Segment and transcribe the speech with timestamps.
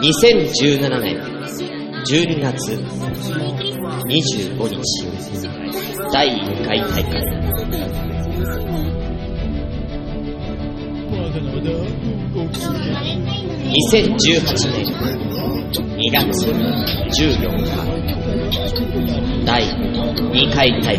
[0.00, 1.18] 2017年
[2.04, 2.52] 12月
[4.08, 4.80] 25日
[6.12, 7.10] 第1回大会。
[13.70, 14.76] 2018年
[15.96, 16.18] 2月
[17.12, 17.22] 14
[17.60, 17.68] 日
[19.44, 19.48] 第
[20.32, 20.98] 2回大会。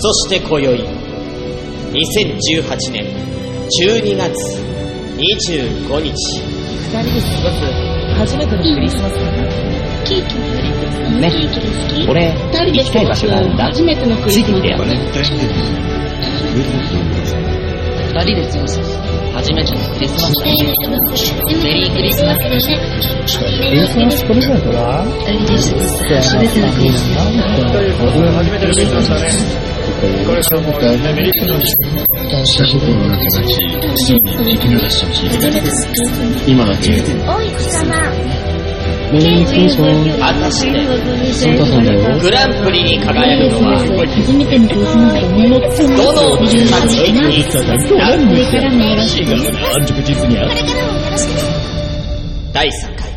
[0.00, 0.78] そして今宵
[1.90, 3.04] 2018年
[3.82, 4.30] 12月
[5.18, 6.14] 25日。
[6.90, 7.66] 二人で過ごす
[8.14, 9.42] 初めてのクリスマスだな。
[10.04, 13.64] ケーキねケーキが好き俺二人で行きたい場所があるんだ。
[13.64, 14.48] 初めてのクリスマス。
[14.48, 14.94] ついてきてよだね
[18.08, 18.80] 二人で過ごす
[19.34, 20.32] 初めてのクリスマス。
[20.38, 20.96] だね。
[21.64, 24.24] メリークリスマスだねクリスマス。
[24.24, 27.34] プレゼントは二人で過ごす初めてのクリスマス。
[28.38, 33.54] 初めてのクリスマスだねこれからもみんなメリークリスマスしたことのなけなき、
[33.96, 35.26] ついに敵ならしを聞
[36.46, 36.52] い。
[36.52, 38.38] 今だけ、おい貴様
[39.10, 45.48] メリークリスマス果たしてサンタさんだよグランプリに輝くのは初めてのクリスマスだね
[45.96, 49.40] どの作品になるこれからもよろしく安
[49.90, 50.50] 直実にある。
[52.52, 53.10] 第3回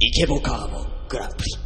[0.00, 1.63] イケボカーボングランプリ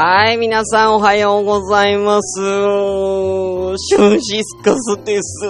[0.00, 2.38] はい、皆さんおはようございます。
[2.40, 5.40] シュンシスカスです。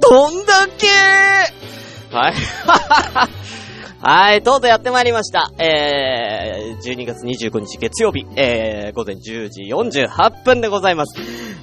[0.00, 0.88] どんだけ
[2.12, 2.34] はい。
[4.02, 5.52] はい、とうとうやってまいりました。
[5.60, 11.16] えー、12月25日月曜日、えー、午前10時48分でございます。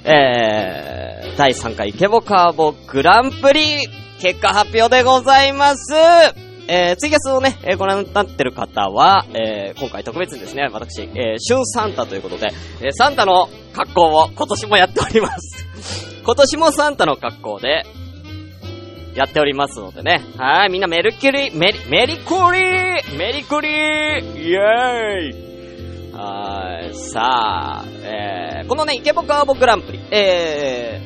[0.04, 3.86] えー、第3回イケボカーボグランプリ、
[4.22, 5.92] 結果発表でございます。
[6.68, 16.22] えー、ツイキャスをね、えーご覧になってる方は、えー、今回特別にですね、私、えー、旬サンタということで、えー、サンタの格好を今年もやっております。
[16.24, 17.84] 今年もサンタの格好で、
[19.14, 20.22] やっておりますのでね。
[20.38, 25.52] はい、みんなメルキュリー、メリ、メリクリーメリクリーイェーイ
[26.12, 31.00] はーい、さあ、えー、このね、イケボカーボグランプリ、え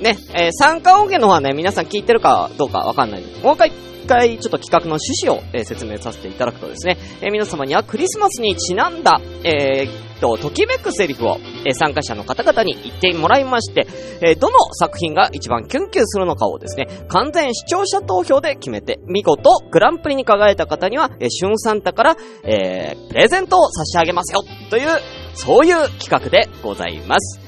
[0.00, 3.40] ー、ね、えー、参加音源の方はね、皆さん聞いてるかどうかわかんないんで。
[3.40, 3.72] もう一回、
[4.04, 13.86] 一回ちょっと企画の趣旨を、え説明させていただくとですね、え皆様にはクリスマスにちなんだ、えー、と、ときめくセリフを、え参加者の方々に言ってもらいまして、
[14.20, 24.88] えどの作品が一番キュンキュンするのかをですね、完全視聴者投票で決めて、見事グランプリに輝いた方には、えー、シュンサンタから、えープレゼントを差し上げますよという、
[25.34, 27.40] そういう企画でございます。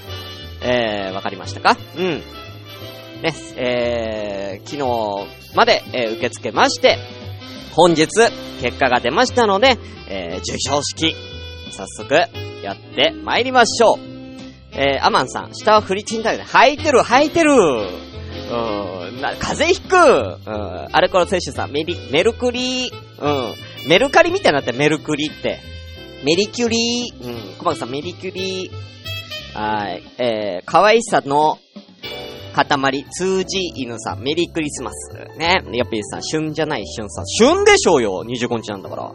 [0.62, 1.76] えー、わかりましたか？
[1.98, 2.22] うん。
[3.22, 6.98] ね、えー、昨日まで、えー受け付けまして、
[7.72, 8.06] 本日、
[8.60, 9.78] 結果が出ましたので、
[10.08, 11.14] えー、授賞式、
[11.70, 12.14] 早速、
[12.62, 13.98] やって参りましょう。
[14.72, 16.44] えー、アマンさん、下はフリチンだよね。
[16.44, 23.28] 履いてる、履いてるうん、な、風邪ひくうん、アルコール摂取さん、メリ、メルクリーう
[23.86, 25.60] ん、メルカリみたいになってメルクリって。
[26.24, 31.58] メリキュリー、うん、小牧さん、メリキュリー、はい、えー、可愛さの
[32.64, 35.12] 塊、通じ犬さん、メリークリスマス。
[35.36, 35.62] ね。
[35.72, 37.22] やっぱりさん、旬じゃない旬さ。
[37.26, 39.12] 旬でしょうよ !25 日なんだから。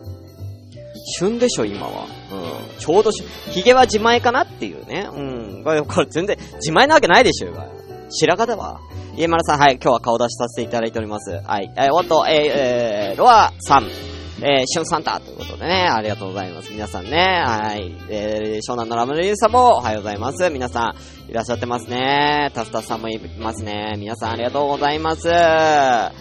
[1.18, 2.06] 旬でしょ、今は。
[2.32, 2.80] うん。
[2.80, 5.10] ちょうどし、髭は自前かなっていうね。
[5.12, 5.20] う
[5.60, 5.64] ん。
[5.64, 7.68] これ、これ全然、自前なわけないでしょうが。
[8.10, 8.80] 白髪だわ。
[9.16, 11.32] 家丸さん、はい、今日は顔出しさせていただいております。
[11.32, 11.72] はい。
[11.76, 14.11] えー、おっと、えー、えー、ロアさん。
[14.44, 16.72] えー、シュンサンタということでね、ありがとうございます。
[16.74, 17.94] 皆さんね、はい。
[18.10, 20.50] えー、湘南のラムネリーさんもおはようございます。
[20.50, 20.96] 皆さ
[21.28, 22.50] ん、いらっしゃってますね。
[22.56, 23.96] タスタスさんもいますね。
[24.00, 25.28] 皆さんありがとうございます。
[25.28, 26.12] ね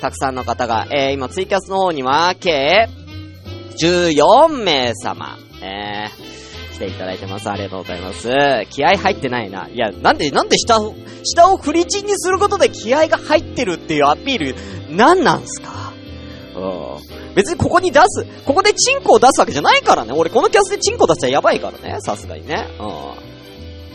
[0.00, 2.88] たくさんの方が、えー、今ツイキャスの方には、計、
[3.78, 7.50] 14名様、えー、来ていただいてます。
[7.50, 8.30] ありがとうございます。
[8.70, 9.68] 気合入ってないな。
[9.68, 10.94] いや、なんで、なんで下を、
[11.24, 14.54] 下をフリチンにすることで気合が入ってるっていうアピー
[14.88, 15.89] ル、なんなんすか？
[16.60, 17.34] うん。
[17.34, 20.12] 別にここに出す、ここでチンコを出すわけじゃないからね。
[20.12, 22.00] 俺このキャスでチンコ出したらやばいからね。
[22.00, 22.66] さすがにね。
[22.78, 22.86] うん。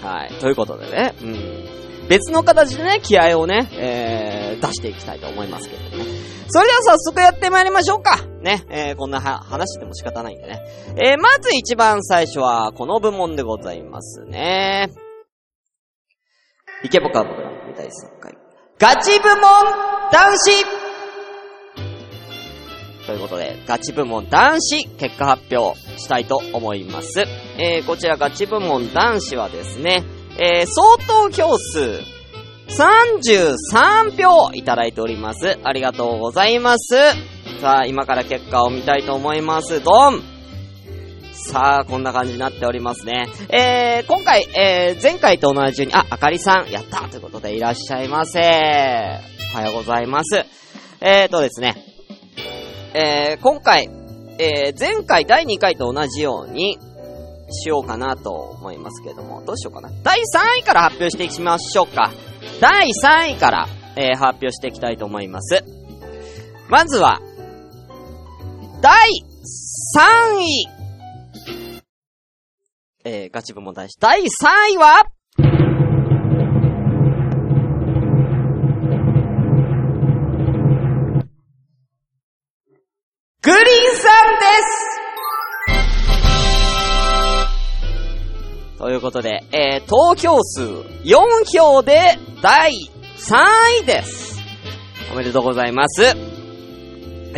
[0.07, 0.33] はい。
[0.39, 1.15] ということでね。
[1.21, 2.07] うん。
[2.07, 6.06] 別の形でね、気合をね、えー、出していきたいと思いますけどね。
[6.47, 8.19] それでは早速やってまいりましょうか。
[8.41, 10.62] ね、えー、こんな話しても仕方ないんでね。
[10.97, 14.89] えー、まず一番最初は、この部門でございますね。
[16.83, 17.89] イケボカブラン第3
[18.21, 18.38] 回。
[18.77, 19.41] ガチ部門
[20.12, 20.84] 男子
[23.05, 27.25] ということで、ガチ部門男子結果発表したいと思います。
[27.57, 30.03] えー、こちらガチ部門男子はですね、
[30.37, 32.01] えー、相当票数
[32.67, 35.57] 33票いただいております。
[35.63, 36.95] ありがとうございます。
[37.61, 39.81] さあ、今から結果を見たいと思います。
[39.81, 40.21] ドン
[41.33, 43.27] さあ、こんな感じになっておりますね。
[43.49, 48.39] えー、今回、えー、前回と同じように、あ、あかりさん、やったということでいらっしゃいませ。
[49.53, 50.43] おはようございます。
[51.01, 51.94] えーとですね、
[52.97, 53.89] えー、今回、
[54.39, 56.80] えー、前回第2回と同じように、
[57.51, 59.89] しようかなと思いますけれども、どうしようかな。
[60.01, 62.13] 第3位から発表していきましょうか。
[62.62, 65.62] 第3位から、えー、発表していきたいと思います。
[66.69, 67.19] まずは、
[68.81, 69.09] 第
[69.98, 70.68] 3位
[73.03, 74.00] えー、ガチ部門大使。
[74.00, 74.24] 第3
[74.75, 75.06] 位は
[83.45, 84.45] グリーンさんで
[88.74, 91.19] すということで、えー、投票数4
[91.56, 94.39] 票で第3位です。
[95.13, 96.15] おめでとうございます。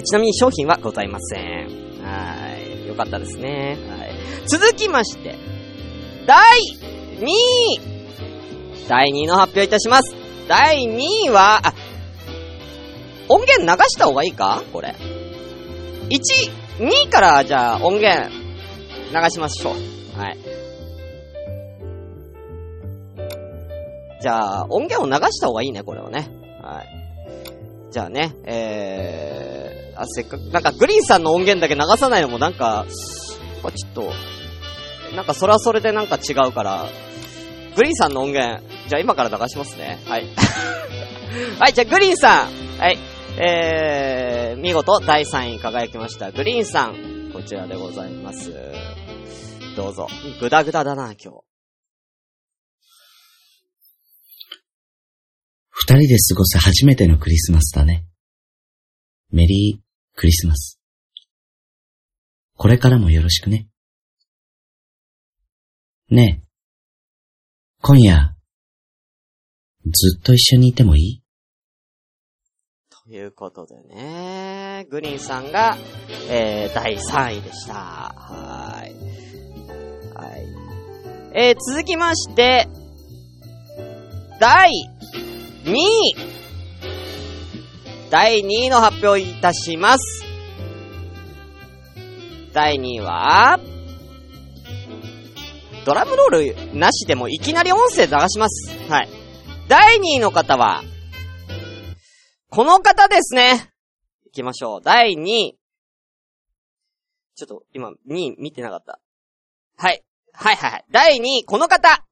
[0.02, 1.44] ちなみに商品はございません。
[2.02, 2.88] はい。
[2.88, 3.78] よかったですね。
[3.90, 4.14] はい。
[4.48, 5.36] 続きまして、
[6.26, 6.38] 第
[7.20, 7.82] 2位
[8.88, 10.16] 第2位の発表いたします。
[10.48, 11.74] 第2位は、あ、
[13.28, 14.64] 音源流した方がいいか？
[14.72, 14.96] これ。
[16.10, 18.30] 1、2位からじゃあ音源
[19.14, 20.20] 流しましょう。
[20.20, 20.38] はい。
[24.20, 26.30] じゃあ、音源を流した方がいいね、これをね。
[26.62, 27.92] はい。
[27.92, 34.12] じゃあね、えー、あ、せっかく、なんかグリーンさんの音源だけ流さないのもなんか、ちょっと、
[35.16, 36.88] なんかそれはそれでなんか違うから、
[37.76, 40.00] グリーンさんの音源、じゃあ今から流しますね。
[40.06, 40.26] はい。
[41.60, 42.98] はい、じゃあグリーンさん、はい。
[43.40, 46.32] えー、見事第3位輝きました。
[46.32, 48.52] グリーンさん、こちらでございます。
[49.76, 50.08] どうぞ。
[50.40, 51.42] ぐだぐだだな、今日。
[55.70, 58.06] 二人で過ごす初めてのクリスマスだね。
[59.30, 60.80] メリークリスマス。
[62.56, 63.68] これからもよろしくね。
[66.10, 66.48] ねえ。
[67.82, 68.36] 今夜、
[69.86, 71.27] ずっと一緒にいてもいい？
[73.10, 75.78] いうことでね、グリーンさんが、
[76.30, 77.74] えー、第3位でした。
[77.74, 78.94] はい。
[80.14, 80.46] はい。
[81.34, 82.68] えー、続きまして、
[84.40, 84.70] 第
[85.64, 86.38] 2位
[88.10, 90.26] 第2位の発表いたします。
[92.54, 93.60] 第2位は、
[95.86, 96.30] ドラムロー
[96.72, 98.70] ルなしでもいきなり音声流します。
[98.90, 99.10] はい。
[99.70, 100.84] 第2位の方は、
[102.50, 103.72] この方ですね。
[104.26, 104.82] 行きましょう。
[104.82, 105.58] 第2位。
[107.36, 109.00] ちょっと、今、2位見てなかった。
[109.78, 110.04] はい。
[110.34, 110.86] はいはいはい。
[110.90, 112.06] 第2位、この方。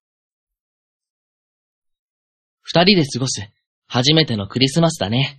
[2.61, 3.41] 二人で過ごす
[3.87, 5.37] 初めてのクリスマスだね。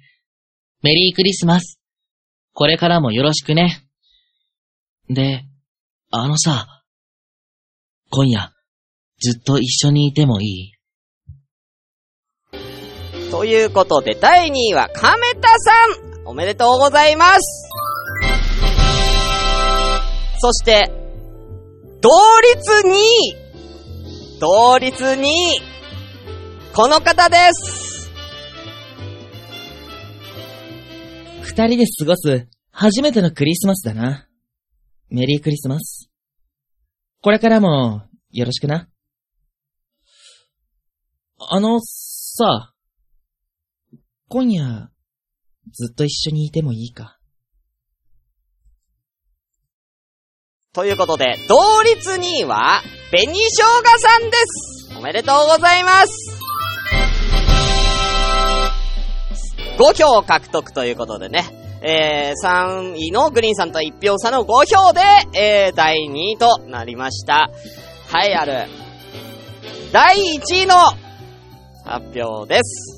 [0.83, 1.81] メリークリスマス。
[2.53, 3.87] これからもよろしくね。
[5.11, 5.45] で、
[6.11, 6.85] あのさ、
[8.11, 8.53] 今夜、
[9.21, 10.76] ずっと一緒にいてもいい？
[13.31, 17.69] ということで、第2位は、亀田さんおめでとうございます
[20.39, 20.91] そして、
[22.01, 22.11] 同
[22.55, 25.27] 率2位同率2位
[26.75, 28.11] この方です
[31.43, 34.29] 二人で過ごす初めてのクリスマスだな。
[35.09, 36.11] メリークリスマス。
[37.23, 38.87] これからもよろしくな。
[41.39, 42.75] あの、さ、
[44.29, 44.91] 今夜、
[45.73, 47.17] ずっと一緒にいてもいいか。
[50.73, 56.41] ということで、同率2位は、紅生姜さんですおめでとうございます
[59.79, 61.45] 5票獲得ということでね、
[61.83, 65.03] えー、3位のグリーンさんと1票差の5票で、
[65.39, 67.49] えー、第2位となりました。
[68.09, 68.67] はい、ある。
[69.93, 70.75] 第1位の
[71.85, 72.96] 発表です。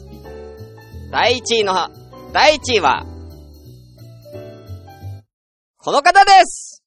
[1.10, 1.88] 第1位の、
[2.34, 3.06] 第1位は、
[5.78, 6.84] この方です。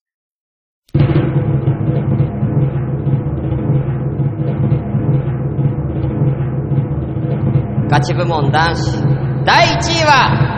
[7.90, 9.02] ガチ部門男子、
[9.44, 10.52] 第1位は、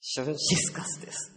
[0.00, 1.36] シュンシスカスです。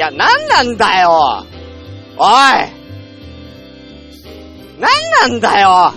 [0.00, 1.10] な、なんなんだよ
[2.16, 2.80] おい
[4.80, 5.92] なんなんだよ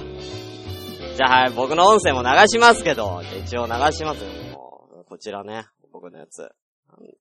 [1.15, 5.05] じゃあはい、僕の音声も流しますけど、一応流しますよ、もう。
[5.05, 6.41] こちらね、僕のやつ。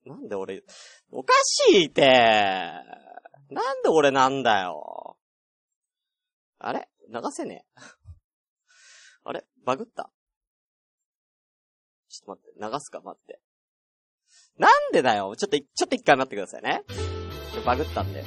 [0.06, 0.62] ななんで俺、
[1.10, 2.02] おかしいって。
[3.50, 5.18] なんで俺なんだよ。
[6.58, 6.88] あれ？
[7.12, 7.82] 流せねえ。
[9.24, 9.44] あれ？
[9.64, 10.10] バグった？
[12.08, 13.00] ちょっと待って、流すか？
[13.02, 13.40] 待って。
[14.58, 16.82] なんでだよちょっと、ちょっと一回待ってくださいね。
[17.64, 18.24] バグったんで。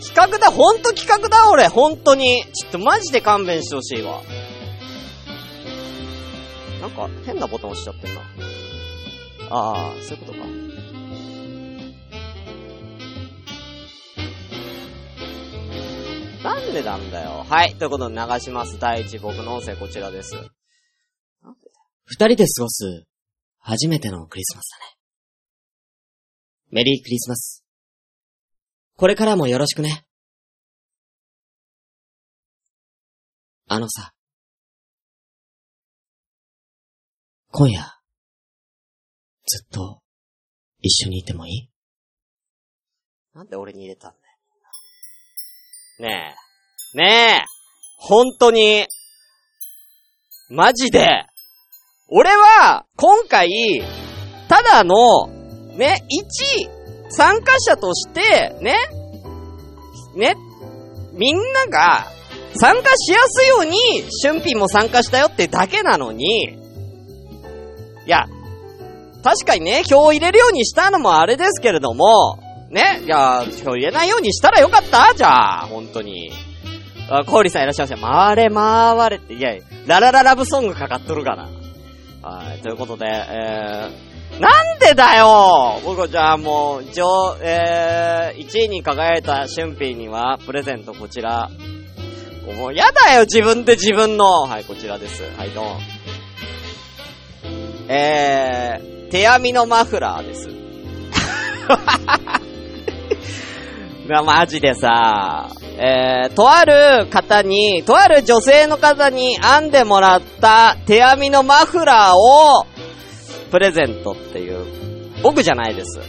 [0.00, 2.44] 企画だ、ほんと企画だ、俺、ほんとに。
[2.52, 4.22] ちょっとマジで勘弁してほしいわ。
[6.80, 8.20] なんか、変なボタン押しちゃってんな。
[9.50, 10.38] ああ、そういうことか。
[16.44, 17.44] なんでなんだよ。
[17.48, 17.74] はい。
[17.74, 18.78] ということで流します。
[18.78, 20.36] 第一、僕の音声こちらです。
[22.04, 23.04] 二人で過ごす、
[23.68, 24.96] 初めてのクリスマスだね。
[26.70, 27.64] メリークリスマス。
[28.96, 30.06] これからもよろしくね。
[33.66, 34.12] あのさ。
[37.50, 37.82] 今夜、
[39.46, 40.00] ずっと、
[40.80, 41.68] 一緒にいてもいい？
[43.34, 44.16] なんで俺に入れたんだ
[46.06, 46.08] よ。
[46.08, 46.36] ね
[46.94, 46.98] え。
[46.98, 47.44] ねえ
[47.98, 48.86] 本当に、
[50.50, 51.26] マジで、
[52.08, 53.82] 俺は、今回、
[54.48, 55.26] ただの、
[55.76, 56.68] ね、一、
[57.10, 58.76] 参加者として、ね、
[60.14, 60.36] ね、
[61.14, 62.06] みんなが、
[62.54, 63.78] 参加しやすいように、
[64.22, 66.58] 春品も参加したよってだけなのに、い
[68.06, 68.26] や、
[69.24, 72.38] 確かにね、票を入れるようにしたのもあれですけれども、
[72.70, 75.12] ね、いや、票入れないようにしたらよかった？
[75.14, 76.30] じゃあ、本当に。
[77.10, 78.02] あ、コーリさんいらっしゃいませ。
[78.02, 81.48] 回れ回れって、いやいや、ララララブソングかかっとるかな。
[82.26, 91.48] はい、ということで、えー、なんでだよ僕、じゃあもう、一応、えー、1位に輝いた春品には、プレゼントこちら。
[92.58, 94.42] もう、やだよ、自分で自分の。
[94.42, 95.22] はい、こちらです。
[95.36, 95.66] はい、どう。
[97.88, 100.48] えー、手編みのマフラーです。
[104.12, 105.48] な、マジでさ、
[105.78, 112.66] えー、とある方に、とある女性の方に編んでもらった手編みのマフラーを、
[113.50, 115.98] プレゼントっていう、僕じゃないです。
[115.98, 116.06] はい。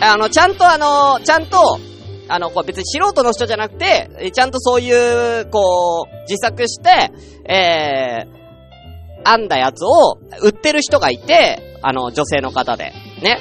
[0.00, 1.78] あの、ちゃんとあの、ちゃんと、
[2.28, 7.10] あの、こう別に素人の人じゃなくて、ちゃんとそういう、こう、自作して、
[7.50, 12.92] えー、編んだやつを売ってる人がいて、あの、女性の方で。
[13.22, 13.38] ね。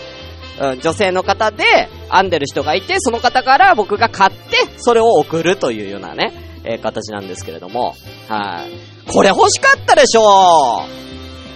[0.60, 1.64] うん、女性の方で
[2.12, 6.34] 編んでる人がいて、その方から僕が買って、それを送るというようなね、
[6.64, 7.96] えー、形なんですけれども。
[8.28, 9.12] はい。
[9.12, 10.84] これ欲しかったでしょ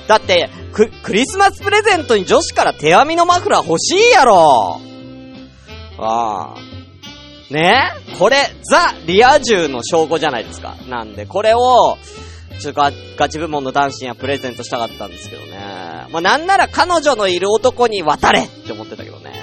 [0.08, 4.80] だって、ク、クリスマスプレゼントに女子から手編みのマフラー欲しいやろ
[5.98, 6.72] ああ。
[7.54, 7.92] ね？
[8.18, 10.76] これ、ザ・リア充の証拠じゃないですか。
[10.88, 11.98] なんで、これを、
[12.62, 12.82] ちょっと
[13.18, 15.58] ガチ部門の男子にはプレゼントしたかったんですけどね。
[16.12, 19.34] まあ、なんなら彼女のいる男に渡れって思ってたけどね。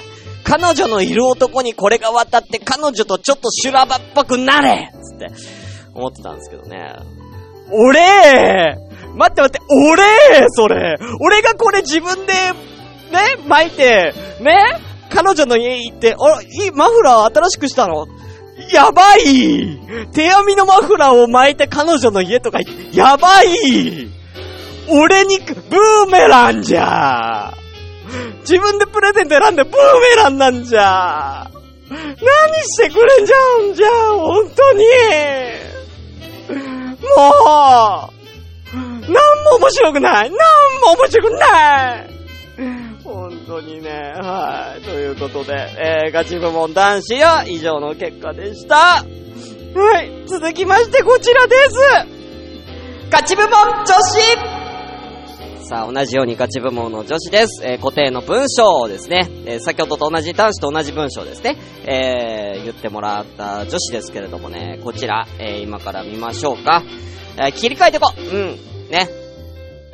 [0.43, 5.27] 彼女のいる男にこれが渡って彼女とちょっと修羅場っぽくなれつって
[5.93, 6.95] 思ってたんですけどね。
[7.71, 7.99] 俺
[9.15, 14.55] 待って待って、俺それ俺がこれ自分で、ね巻いて、ね
[15.09, 18.07] 彼女の家行って、あら、いい、マフラー新しくしたの
[18.71, 19.79] やばい。
[20.11, 22.59] 手編みのマフラーを巻いて彼女の家とか、
[22.91, 24.07] やばい。
[24.87, 27.53] 俺に、ブーメランじゃ。
[28.41, 31.49] 自分でプレゼント選んでブーメランなんじゃ。
[31.89, 34.83] 何してくれんじゃんじゃあ、本当に。
[36.99, 38.19] もう
[39.11, 40.29] なんも面白くない。
[40.29, 40.39] なん
[40.81, 42.18] も面白くない。
[43.49, 44.81] 当にね、はい。
[44.83, 45.53] ということで、
[46.05, 48.75] えー、ガチ部門男子は以上の結果でした。
[48.75, 49.03] は
[50.03, 50.27] い。
[50.27, 51.79] 続きましてこちらです。
[53.09, 54.59] ガチ部門女子
[55.67, 57.63] さあ、同じようにガチ部門の女子です。
[57.65, 66.83] えー、固定の文章をですね、えー、先ほどと同じ男子と同じ文章ですね、えー、言ってもらった女子ですけれどもね、こちら、えー、今から見ましょうか。
[67.37, 68.59] えー、切り替えてこううん。
[68.89, 69.28] ね。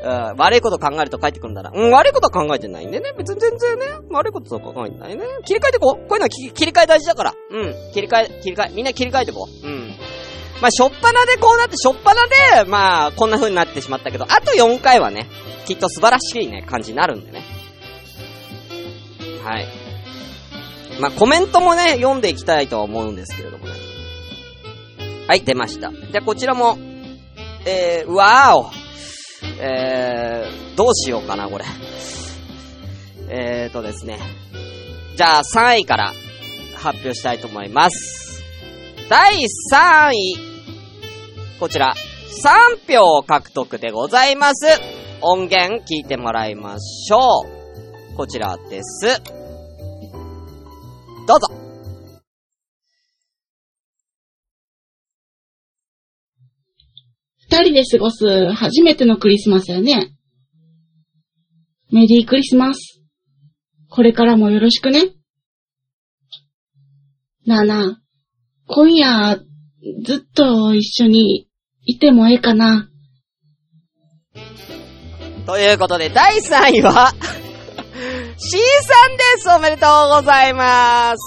[0.07, 1.71] 悪いこと考えると帰ってくるんだな。
[1.73, 3.13] うん、悪いことは考えてないんでね。
[3.17, 5.23] 別に全然ね、悪いことは考えてないね。
[5.45, 6.07] 切り替えてこう。
[6.07, 7.33] こういうのは切り替え大事だから。
[7.51, 9.67] うん、切り替え、切り替え、みんな切り替えてこう。
[9.67, 9.95] うん。
[10.61, 12.23] まあ、しょっぱなでこうなって、しょっぱな
[12.63, 15.27] で、まあ、こんな風になってしまったけど、あと4回はね、
[15.65, 17.43] きっと素晴らしいね、感じになるんでね。
[19.43, 19.67] はい。
[20.99, 23.73] まあ、コメントもね、読んでいきたいとは思うんですけれどもね。
[25.27, 25.91] はい、出ました。
[25.91, 26.77] じゃあ、こちらも、
[27.65, 28.84] えー、わーお。
[29.59, 31.65] えー、どうしようかな、これ。
[33.29, 34.19] えーとですね。
[35.15, 36.13] じゃあ3位から
[36.75, 38.43] 発表したいと思います。
[39.09, 40.35] 第3位。
[41.59, 41.93] こちら、
[42.43, 44.65] 3票獲得でございます。
[45.21, 47.45] 音源聞いてもらいましょ
[48.13, 48.15] う。
[48.15, 49.21] こちらです。
[51.27, 51.64] どうぞ。
[57.55, 60.11] 二人で過ごす初めてのクリスマスやね。
[61.89, 63.01] メリークリスマス。
[63.89, 65.13] これからもよろしくね。
[67.45, 67.97] なあなあ、
[68.67, 69.39] 今夜、
[70.03, 71.47] ずっと一緒に
[71.85, 72.89] いてもええかな。
[75.45, 77.13] ということで、第3位は、
[78.37, 81.21] C さんですおめでとうございます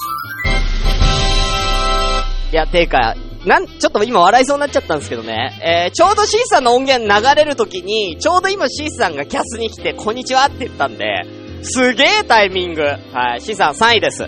[2.52, 5.58] いや、てか、なん、ちょっと今笑いそうになっちゃったんですけどね。
[5.62, 11.24] えー、ちょうど C さんの音源流れるときに、ちょうど今 C さんがキャスに来て、こんにちはって言ったんで、
[11.62, 12.82] すげえタイミング。
[13.12, 14.24] はい、C さん3位です。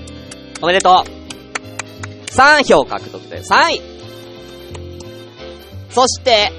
[0.62, 2.30] おめでとう。
[2.32, 3.82] 3票獲得で3位。
[5.90, 6.52] そして、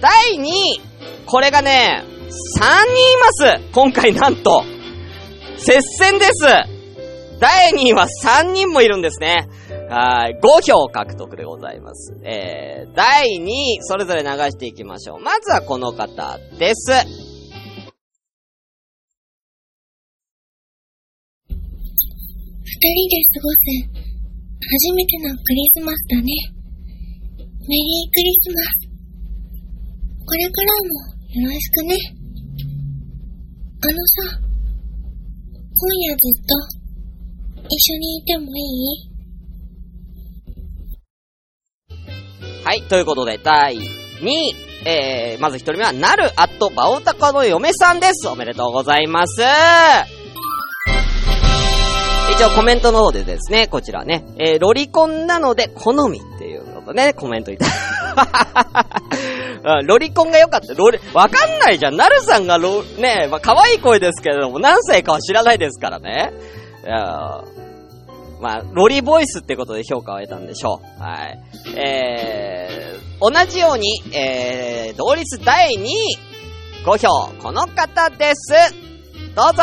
[0.00, 0.80] 第2位。
[1.26, 4.64] これがね、3人います今回なんと
[5.56, 6.46] 接戦です
[7.40, 9.48] 第2位は3人もいるんですね。
[9.88, 10.36] はい。
[10.36, 12.14] 5票獲得でございます。
[12.22, 15.20] えー、第2位、それぞれ流していきましょう。
[15.20, 16.92] まずはこの方です。
[21.50, 23.56] 二人で過ごす
[24.60, 26.22] 初めてのクリスマスだね。
[27.40, 28.92] メリークリスマス。
[30.26, 31.00] これからも
[31.40, 31.96] よろしくね。
[33.80, 34.36] あのさ、
[35.80, 36.52] 今夜ずっと
[37.70, 39.07] 一緒にいてもいい？
[42.64, 42.82] はい。
[42.82, 43.80] ということで、第2
[44.28, 48.28] 位、えー、まず1人目は、なるあとバオタカの嫁さんです。
[48.28, 49.42] おめでとうございます。
[52.32, 57.66] 一応コメントの方でですね、こちらね、えー、ロリコンなので好みっていうことね、コメントいた。
[59.84, 60.74] ロリコンが良かった。
[60.74, 61.96] ロリ、わかんないじゃん。
[61.96, 66.32] なるさんがロ、ねまあ、可愛い声ですけれども、何歳かは知らないですからね。
[66.84, 67.42] いや
[68.40, 71.02] まあ、ロリボイスってことで評価を得たんでしょう。
[71.02, 71.38] はい。
[71.76, 76.18] えー、同じように、えー、同率第2位、
[76.84, 78.52] 5票、この方です。
[79.34, 79.62] どうぞ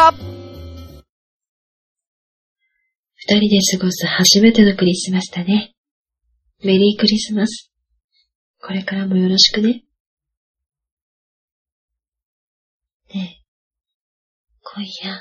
[3.28, 5.74] 二人で過ごす初めてのクリスマスだね。
[6.64, 7.72] メリークリスマス。
[8.62, 9.84] これからもよろしくね。
[13.14, 13.44] ねえ、
[14.62, 15.12] 今夜、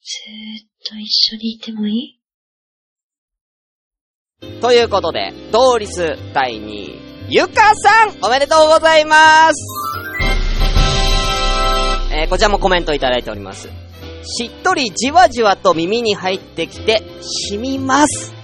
[0.00, 2.20] ずーっと一緒にいてもいい？
[4.66, 9.54] ということで、ドーリス第2位、ゆかさん、おめでとうございます
[12.12, 13.70] えー、こちらもコメントいただいております。
[14.24, 17.02] しっとりじわじわと耳に入ってきて、
[17.48, 18.34] 染みます。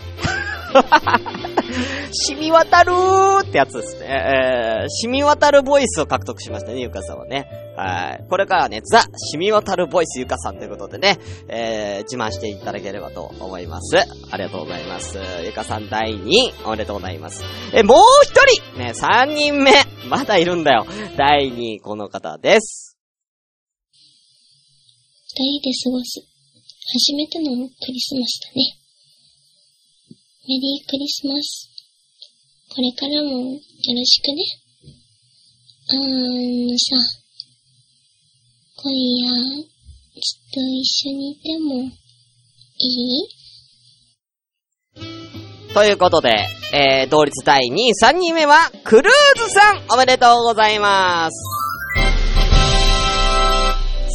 [2.28, 4.06] 染み渡るーってやつですね。
[4.06, 7.48] えー、染み渡るボイスを獲得しましたね、ゆかさんはね。
[7.76, 8.24] はい。
[8.28, 13.96] これからはね、ザ、染み渡るボイスゆかさんということでね、えー、自慢していただければと思います。
[14.30, 15.18] ありがとうございます。
[15.44, 17.42] ゆかさん第2位、おめでとうございます。
[17.72, 19.72] え、もう一人ね、3人目
[20.08, 20.86] まだいるんだよ。
[21.16, 22.98] 第2位、この方です。
[25.34, 26.20] 二人で過ごす
[26.92, 28.81] 初めてのクリスマスだね。
[30.48, 31.70] メリークリスマス。
[32.74, 34.42] これからもよろしくね。
[35.88, 36.02] あの
[36.78, 36.96] さ、
[38.82, 39.70] 今夜、ずっ
[40.52, 41.84] と一緒にいても
[42.78, 42.82] い
[44.98, 45.72] い？
[45.74, 51.61] ということで、えー、同率第2位、3人目は、クルーズさんおめでとうございます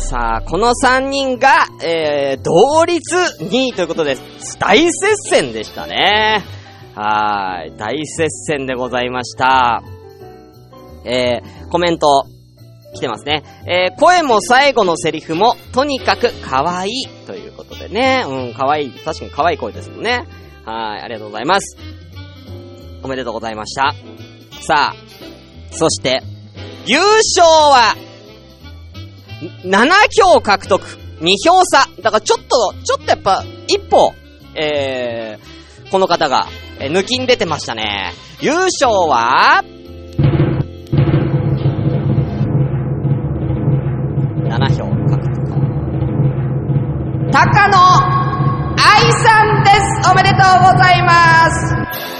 [0.09, 4.15] さあ、この3人が、えー、同率2位ということで、
[4.57, 6.45] 大接戦でしたね。
[6.95, 9.83] はーい、大接戦でございました。
[11.03, 12.23] えー、コメント、
[12.95, 13.43] 来てますね。
[13.67, 18.23] えー、声も最後のセリフも、とにかく可愛いということでね。
[18.25, 18.91] うん、可愛い。
[18.91, 20.25] 確かに可愛い声ですもんね。
[20.63, 21.77] はい、ありがとうございます。
[23.03, 23.93] おめでとうございました。
[24.61, 24.95] さあ、
[25.71, 26.21] そして、
[26.85, 28.06] 優勝は、
[29.63, 29.89] 7
[30.21, 30.83] 票獲得。
[31.21, 31.87] 2票差。
[32.01, 34.13] だからちょっと、ちょっとやっぱ、一歩、
[34.55, 36.47] えー、この方が、
[36.79, 38.13] えー抜きに出てましたね。
[38.39, 39.63] 優勝は、
[44.43, 45.37] 7票獲得。
[47.31, 47.77] 高野
[48.79, 50.39] 愛さんですおめでとう
[50.71, 52.16] ございます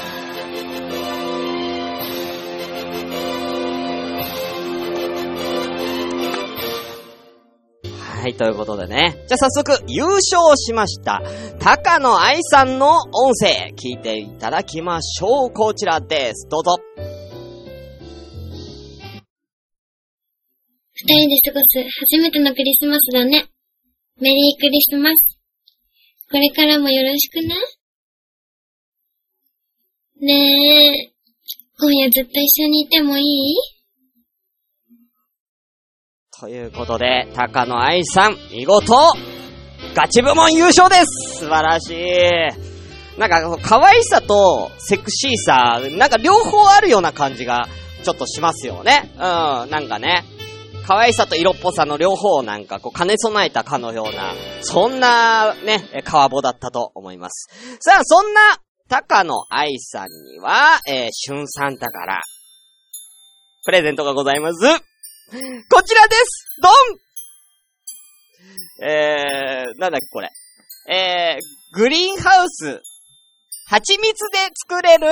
[8.28, 9.16] はい、ということでね。
[9.30, 11.22] じゃあ早速、優勝しました。
[11.62, 15.54] 高野愛さんの音声、聞いていただきましょう。
[15.54, 16.46] こちらです。
[16.50, 16.76] どうぞ。
[20.92, 23.46] 二人で過ごす初めてのクリスマスだね。
[24.20, 25.40] メリークリスマス。
[26.30, 27.56] これからもよろしくね。
[30.20, 31.13] ねえ、
[31.80, 33.56] 今夜ずっと一緒にいてもいい？
[36.39, 38.95] ということで、高野愛さん、見事、
[39.95, 43.19] ガチ部門優勝です素晴らしい。
[43.19, 47.67] なんか、可愛さとセクシーさ、なんか両方あるような感じが、
[48.04, 49.10] ちょっとしますよね。
[49.15, 50.26] うん、なんかね。
[50.86, 57.50] 可愛さと色っぽさの両方をなんかこう兼ね備えたかのような、そんなね、え川ボだったと思います。
[57.80, 58.39] さあ、そんな
[58.88, 62.21] 高野愛さんには、えー、春サンタから、
[63.65, 64.87] プレゼントがございます。
[65.70, 66.74] こちらですドン
[68.90, 70.30] えー、なんだっけこれ。
[70.90, 72.82] えー、グリーンハウス、
[73.68, 75.08] 蜂蜜で作れる、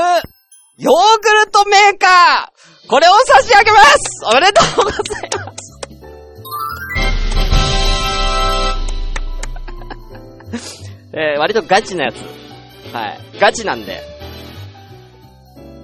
[0.78, 5.54] ヨーグルトメーカーこれを差し上げますおめでとうございま
[10.60, 10.82] す
[11.18, 12.18] えー、割とガチなやつ。
[12.94, 13.40] はい。
[13.40, 14.15] ガチなんで。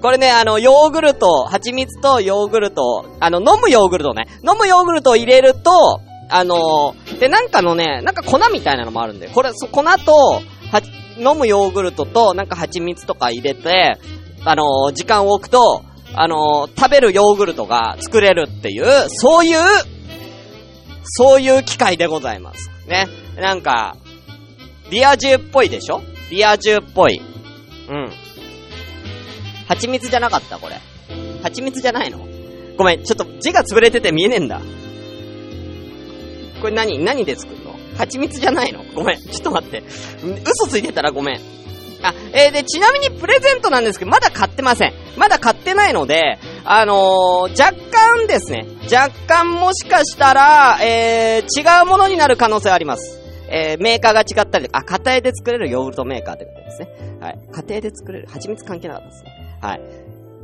[0.01, 4.25] これね、あの、ヨーグルト、蜂蜜とヨーグルト、あの、飲むヨーグルトね。
[4.37, 10.81] 飲むヨーグルトを入れると、あので、なんかのね、なんか粉みたいなのもあるんで、これ、そ、粉と、は、
[11.17, 13.97] 飲むヨーグルトと、なんか蜂蜜とか入れて、
[14.43, 15.83] あの時間を置くと、
[16.13, 19.59] あの食べるヨーグルトが作れるっていう、そういう、
[21.03, 22.69] そういう機械でございます。
[22.87, 23.07] ね。
[23.37, 23.97] なんか、
[24.89, 26.01] リア充っぽいでしょ？
[26.31, 27.21] リア充っぽい。
[27.89, 28.11] うん。
[29.71, 30.75] 蜂蜜じゃなかったこれ。
[31.43, 32.27] 蜂蜜じゃないの？
[32.77, 34.59] ごめん、ちょっと字が潰れてて見えねえんだ。
[36.59, 36.99] これ何？
[36.99, 37.79] 何で作るの？
[37.97, 38.83] 蜂蜜じゃないの？
[38.93, 39.81] ごめん、ちょっと待って。
[40.45, 41.39] 嘘ついてたらごめん。
[42.03, 44.93] あ、えー、で、ちなみにプレゼントなんですけど、まだ買ってません。
[45.15, 53.21] まだ買ってないので、あのー、若干ですね、若干もしかしたら、えー、違うものになる可能性あります。
[53.47, 56.89] えー、メーカーが違ったり、あ、家庭で作れるヨーグルトメーカーってことですね。
[57.19, 57.39] はい。
[57.51, 59.40] 家庭で作れる、蜂蜜関係なかったですね。
[59.61, 59.81] はい。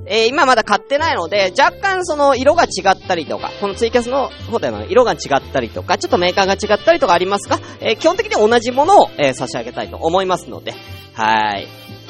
[0.10, 10.74] えー、今まだ買ってないので、若干その色が違ったりとか、このツイキャスの方での色が違ったりとか、ちょっとメーカーが違ったりとかありますが、えー、基本的に同じものを、えー、差し上げたいと思いますので、
[11.14, 11.68] はい。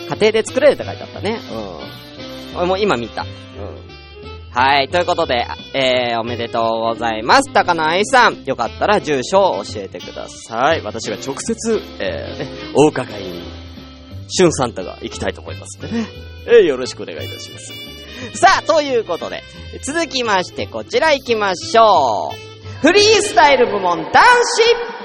[0.10, 1.40] 家庭で作れるって書いてあったね。
[2.54, 2.58] うん。
[2.58, 3.24] 俺も今見た。
[3.24, 3.28] うん。
[4.52, 4.90] はい。
[4.90, 7.52] ということで、えー、おめでとうございます。
[7.52, 8.44] 高野愛さん。
[8.46, 10.82] よかったら住所を教えてください。
[10.82, 13.57] 私が直接、えー、ね、お伺いに、
[14.28, 16.06] シュンサンタが行きたいと思いますんでね。
[16.46, 16.52] え？
[16.62, 17.74] ー、よろしくお願いいたします。
[18.38, 19.44] さあ、ということで、
[19.84, 22.48] 続きまして、こちら行きましょう。
[22.82, 24.98] フリースタイル部門男子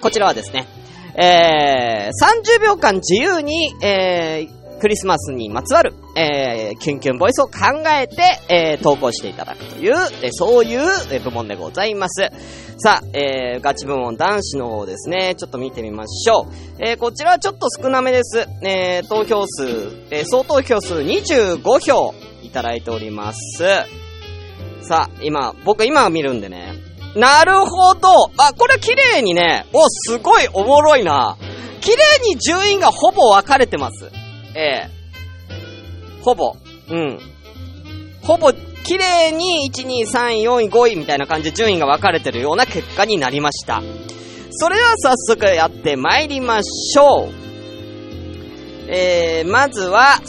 [0.00, 0.68] こちらはですね、
[1.16, 7.52] えー、30秒間自由に、えー、クリスマスにまつわる、えー、キュンキュンボイスを考
[7.98, 12.30] えて、えー、投稿していただくという、えー、そういう、部門でございます。
[12.78, 16.52] さあ、えー、ガチ部門男子の方ですね、ちょっと見てみましょう。
[16.78, 18.46] えー、こちらはちょっと少なめです。
[18.62, 19.64] えー、投票数、
[20.10, 23.64] えー、総投票数25票いただいております。
[24.82, 26.74] さあ、今、僕今見るんでね、
[27.16, 31.38] なるほどあ、これ綺麗にね、お、すごいおもろいな。
[31.80, 34.10] 綺麗に順位がほぼ分かれてます。
[34.56, 34.90] ええ
[36.22, 36.56] ほぼ。
[36.90, 37.20] うん。
[38.22, 38.52] ほぼ、
[38.84, 43.82] 綺麗に1、2、3、4、5位みたいな感じで順位が分かれてるような結果になりました。
[44.50, 47.46] それでは早速やって参りましょう。
[48.88, 50.20] えー、まずは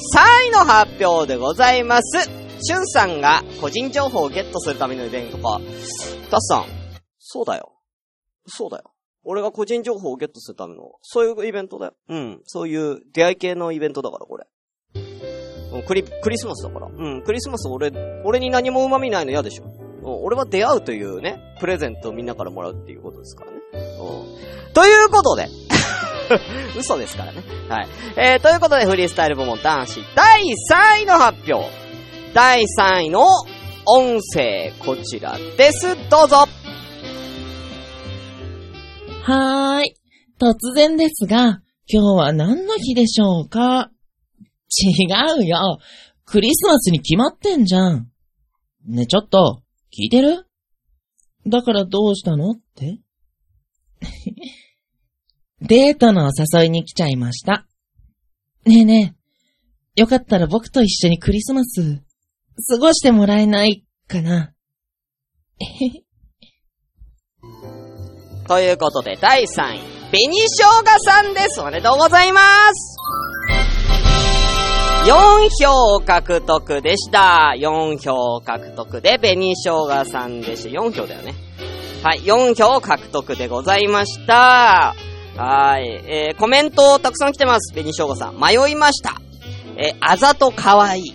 [0.43, 2.29] 3位の発表でございます。
[2.59, 5.61] しゅんさんが個人情報をゲットするためのイベントか。
[6.29, 6.65] たっさん、
[7.19, 7.71] そうだよ。
[8.47, 8.91] そうだよ。
[9.29, 11.93] 俺が個人情報をゲットするための、そういうイベントだよ。
[12.07, 12.41] うん。
[12.45, 14.47] そういう出会い系のイベントだから、これ。
[15.85, 16.87] クリ、クリスマスだから。
[16.87, 17.21] うん。
[17.23, 17.91] クリスマス俺、
[18.23, 19.65] 俺に何も旨味ないの嫌でしょ。
[19.65, 20.23] うん。
[20.23, 23.57] 俺は出会うというね、プレゼントをみんなからもらうっていうことですからね。
[23.73, 24.73] うん。
[24.73, 25.49] ということで、
[26.79, 27.43] 嘘ですからね。
[27.67, 27.87] はい。
[28.15, 31.69] えー、ということで、フリースタイル部門男子第3位の発表。
[32.33, 33.25] 第3位の
[33.85, 35.97] 音声、こちらです。
[36.09, 36.45] どうぞ
[39.27, 39.95] はーい。
[40.39, 43.91] 突然ですが、今日は何の日でしょうか？
[44.69, 45.05] 違
[45.41, 45.79] うよ。
[46.23, 48.09] クリスマスに決まってんじゃん。
[48.85, 50.45] ね、ちょっと、聞いてる？
[51.45, 52.51] だからどうしたの？
[52.51, 52.99] って？
[55.59, 57.67] デートのお誘いに来ちゃいました。
[58.63, 59.15] ねえね
[59.97, 62.01] え、よかったら僕と一緒にクリスマス、
[62.69, 64.53] 過ごしてもらえないかな。
[68.47, 69.79] ということで、第3位、
[70.09, 71.59] 紅生姜さんです。
[71.59, 72.41] おめでとうございま
[72.73, 72.97] す。
[75.05, 77.53] 4票獲得でした。
[77.57, 80.69] 4票獲得で、紅生姜さんでした。
[80.69, 81.35] 4票だよね。
[82.03, 84.95] はい、4票獲得でございました。
[85.35, 87.73] はい、えー、コメントたくさん来てます。
[87.73, 88.39] 紅生姜さん。
[88.39, 89.21] 迷いました。
[89.75, 91.13] えー、あざと可愛いい。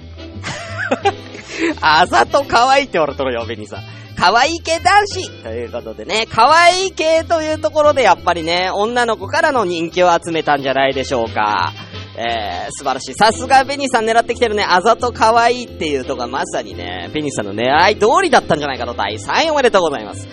[1.80, 4.01] あざと可愛いって言われとるよ、紅さん。
[4.22, 11.72] 可愛い系男子ということでね、可愛い系というところでやっぱりね、女の子からの人気を集めたんじゃないでしょうか。
[12.16, 13.14] えー、素晴らしい。
[13.14, 14.64] さすがベニさん狙ってきてるね。
[14.64, 20.28] あざと可愛いっていうとがまさにね、ベニさんの狙い通りだったんじゃないかと第3位おめでとうございます。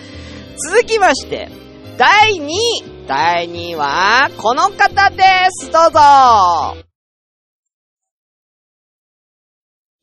[0.68, 1.48] 続きまして、
[1.98, 2.84] 第2位。
[3.08, 5.68] 第2位は、この方です。
[5.72, 5.98] どうぞ。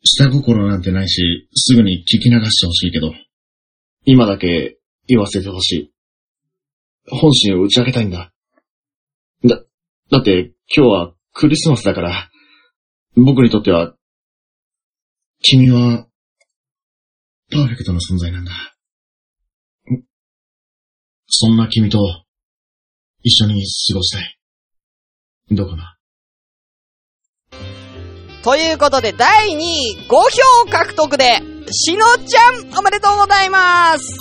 [0.03, 3.13] 下心なんてないし、すぐに聞き流してほしいけど、
[4.09, 5.93] 今だけ言わせてほしい。
[7.11, 8.31] 本心を打ち明けたいんだ。
[9.43, 9.61] だ、
[10.09, 12.29] だって今日はクリスマスだから、
[13.17, 13.95] 僕にとっては、
[15.41, 16.07] 君は、
[17.51, 18.51] パーフェクトな存在なんだ。
[21.27, 21.99] そんな君と、
[23.23, 24.39] 一緒に過ごしたい。
[25.51, 25.97] どうかな
[28.41, 30.13] ということで、第2位、5
[30.65, 34.17] 票獲得で、しのちゃん、おめでとうございます。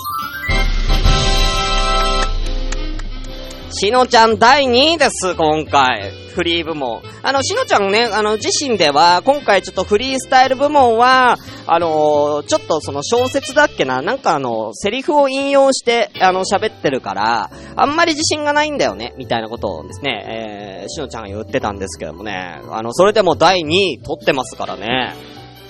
[3.79, 6.11] しのちゃん第2位です、今回。
[6.35, 7.03] フリー部門。
[7.23, 11.37] あの、しのちゃんね、あの、自身では、今回ちょっとフリースタイル部門は、
[11.69, 25.15] あのちょっとその小説だっけな、なんかあの、セリフを引用して、あの、喋ってるから、あんまり自信がないんだよね、みたいなことをですね、えー、しのちゃんが言ってたんですけどもね、あの、それでも第2位取ってますからね、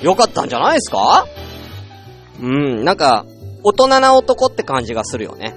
[0.03, 1.27] よかったんじゃないですか？
[2.41, 3.25] うん、なんか、
[3.63, 5.57] 大人な男って感じがするよね。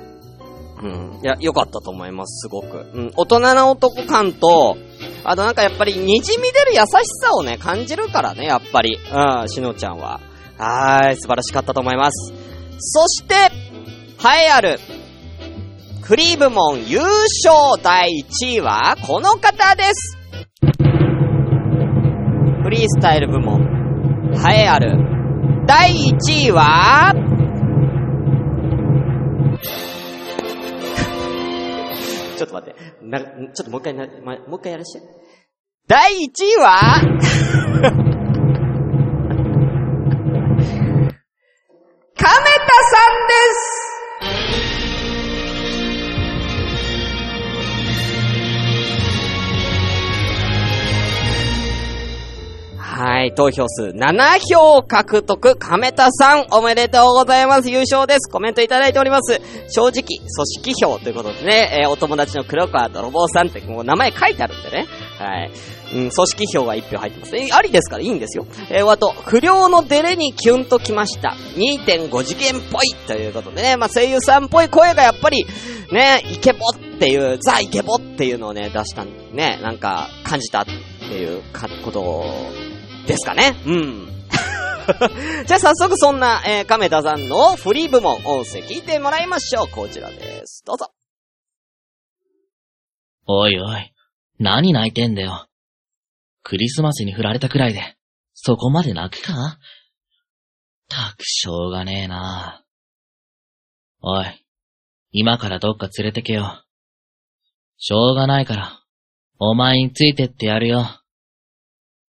[0.81, 1.19] うん。
[1.21, 2.89] いや、良かったと思います、すごく。
[2.93, 3.11] うん。
[3.15, 4.77] 大人な男感と、
[5.23, 6.31] あとなんかやっぱり滲み出る
[6.73, 6.85] 優し
[7.21, 8.97] さをね、感じるからね、やっぱり。
[8.97, 10.21] うん、しのちゃんは。
[10.57, 12.33] はーい、素晴らしかったと思います。
[12.79, 14.79] そして、栄えある、
[16.01, 18.09] フリー部門優勝第
[18.41, 20.17] 1位は、この方です。
[22.63, 23.61] フリースタイル部門、
[24.33, 25.18] 栄えある、
[25.69, 27.13] 第1位は、
[32.37, 32.75] ちょっと待って。
[33.03, 35.01] な、ちょっともう一回な、ま、もう一回やらして。
[35.87, 37.68] 第1位は？
[53.29, 57.69] はい、投票数7票獲得、亀田さん、おめでとうございます。
[57.69, 58.31] 優勝です。
[58.31, 59.39] コメントいただいております。
[59.69, 60.19] 正直、組
[60.63, 64.87] 織票ということでね、えーお友達の黒川泥棒さんってもう名前書いてあるんでね。
[65.19, 65.51] はい。
[65.93, 67.37] うん、組織票が1票入ってます。
[67.37, 68.47] えーありですからいいんですよ。
[68.71, 71.35] えー、あと、不良のデレにキュンときました。
[71.55, 75.45] 2.5次元っぽいということでね、まあ、声優さんっぽい声がやっぱり、
[75.91, 80.71] ね、イケボっていう、ザイケボっていうのをね、出したんね、なんか、感じたって
[81.05, 82.25] いうか、ことを、
[83.09, 83.55] ですかね。
[83.65, 84.07] うん。
[85.47, 89.67] じゃあ早速そんな、えー、亀田さんのフリー部門、音声聞いてもらいましょう。
[89.67, 90.63] こちらです。
[90.63, 90.93] どうぞ。
[93.25, 93.93] おいおい、
[94.37, 95.47] 何泣いてんだよ。
[96.43, 97.97] クリスマスに振られたくらいで、
[98.35, 99.57] そこまで泣くか？
[100.87, 102.63] たくしょうがねえな。
[104.01, 104.45] おい、
[105.11, 106.63] 今からどっか連れてけよ。
[107.77, 108.83] しょうがないから、
[109.39, 110.85] お前についてってやるよ。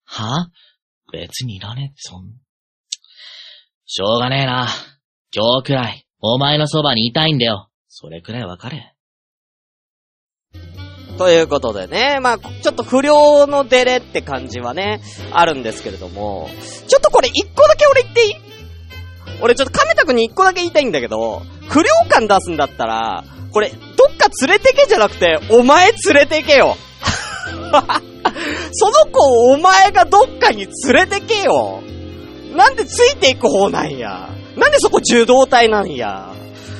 [0.04, 0.50] は？
[1.12, 2.32] 別にいらねえってそん。
[3.86, 4.68] しょうがねえな。
[5.34, 7.70] 今日くらい、お前のそばにいたいんだよ。
[7.88, 8.94] それくらいわかれ。
[11.16, 15.00] ということでね、まあちょっと不良のデレって感じはね、
[15.32, 16.48] あるんですけれども、
[16.86, 18.34] ちょっとこれ一個だけ俺言っていい？
[19.40, 26.76] 俺ちょっと亀田くんに一個だけ言いたいんだけど、不良感出すんだったら、これ、どっか連れてけじゃなくて、お前連れてけよ。
[28.72, 31.80] その子をお前がどっかに連れてけよ。
[32.54, 34.28] なんでついていく方なんや。
[34.56, 36.32] なんでそこ受動体なんや。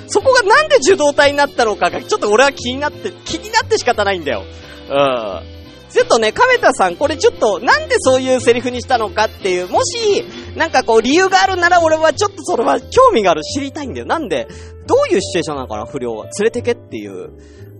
[0.08, 4.42] そこがなんで受動体になったのかが、ちょっと俺は気になって、気になって仕方ないんだよ。
[4.88, 5.58] うん。
[5.90, 10.24] ちょっとね、亀田さん、これちょっと、なんでそういうセリフにしたのかっていう、もし、
[10.56, 14.06] なんかこう、理由があるなら俺はちょっとそれは興味がある、知りたいんだよ。
[14.06, 14.48] なんで、
[14.86, 16.24] どういうシチュエーションなのかな、不良は。
[16.24, 17.30] 連れてけっていう。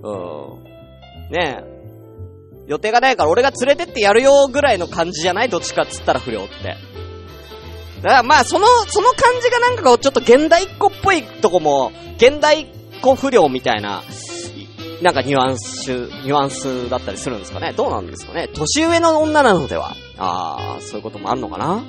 [0.02, 0.10] う
[0.60, 1.32] ん。
[1.32, 1.77] ねえ。
[2.68, 5.48] 予定がないから俺が連れてってやるよぐらいの感じじゃない？
[5.48, 6.76] どっちかっつったら不良って。
[8.02, 12.66] だからまあ、その、その感じがなんかこう、ちょっと現代っ子っぽいとこも、現代っ
[13.02, 14.04] 子不良みたいな、
[15.02, 17.72] なんかニュアンス、ニュアンスだったりするんですかね？
[17.72, 18.48] どうなんですかね？
[18.54, 21.74] 年上の女なのではああ、そういうこともあるのかな？
[21.74, 21.82] うん。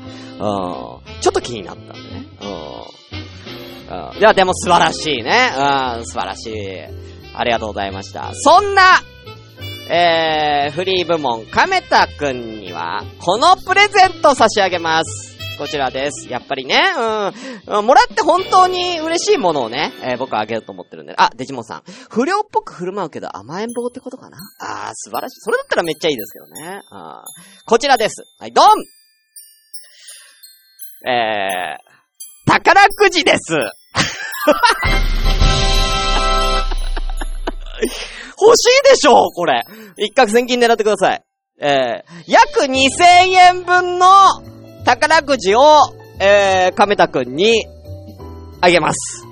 [1.21, 2.25] ちょっと気になったんでね。
[3.89, 4.11] うん。
[4.11, 4.19] うん。
[4.19, 5.51] では、でも素晴らしいね。
[5.97, 6.81] うん、素晴らしい。
[7.35, 8.31] ありがとうございました。
[8.33, 8.81] そんな、
[9.91, 15.35] えー、フリー部門、亀田くんには、このプレゼント差し上げます。
[15.57, 16.29] こちらです。
[16.29, 16.79] やっぱりね、
[17.65, 21.15] うん、もらって本当に嬉しいものをね、えー僕はあげようと思ってるんで。
[21.17, 21.83] あ、デジモンさん。
[22.07, 24.37] 不良っぽく振る舞うけど甘えん坊ってことかな？
[24.61, 25.41] あー、素晴らしい。
[25.41, 26.81] それだったらめっちゃいいですけどね。
[26.91, 27.23] あ
[27.65, 28.25] こちらです。
[28.39, 28.65] はい、ドン
[31.09, 33.55] えー、宝くじです。
[38.41, 39.65] 欲しいでしょこれ。
[39.97, 41.23] 一攫千金狙ってください。
[41.61, 44.07] えー、約2000円分の
[44.85, 45.61] 宝くじを、
[46.19, 47.67] えー、亀田くんに
[48.61, 49.25] あげます。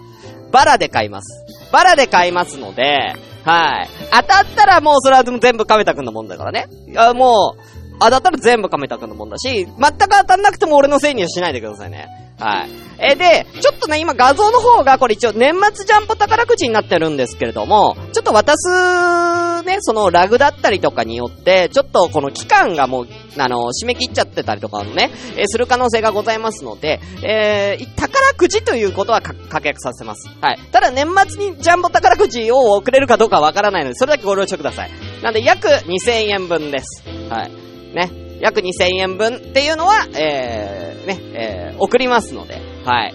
[0.51, 1.45] バラで買います。
[1.71, 3.89] バラで買いますので、はい。
[4.11, 6.67] 当たったらもうそれは全部亀田くんのもんだからね。
[6.97, 12.07] あもう、当たったら全部亀田くんのもんだし、全く当たんなくても俺のせいにはしないでくださいね。
[12.39, 12.69] はい。
[12.99, 23.07] えで、ちょっとね、今画像の方がこれ一応年末ジャンボ宝くじになってるんですけれども、ちょっと渡す、ね、そのラグだったりとかによって、ちょっとこの期間がもう、
[23.37, 30.29] あの、締め切っちゃってたりとかのね、えする可能性がございますので、えー、宝くじということはか確約させます。
[30.41, 30.59] はい。
[30.71, 34.91] ただ年末にジャンボ宝くじを送れるかどうかわからないので、それだけご了承ください。
[35.23, 37.03] なんで約2000円分です。
[37.29, 37.66] はい。
[37.93, 38.11] ね。
[38.39, 43.13] 約2000円分っていうのは、えー、ね、えー、送りますので、はい。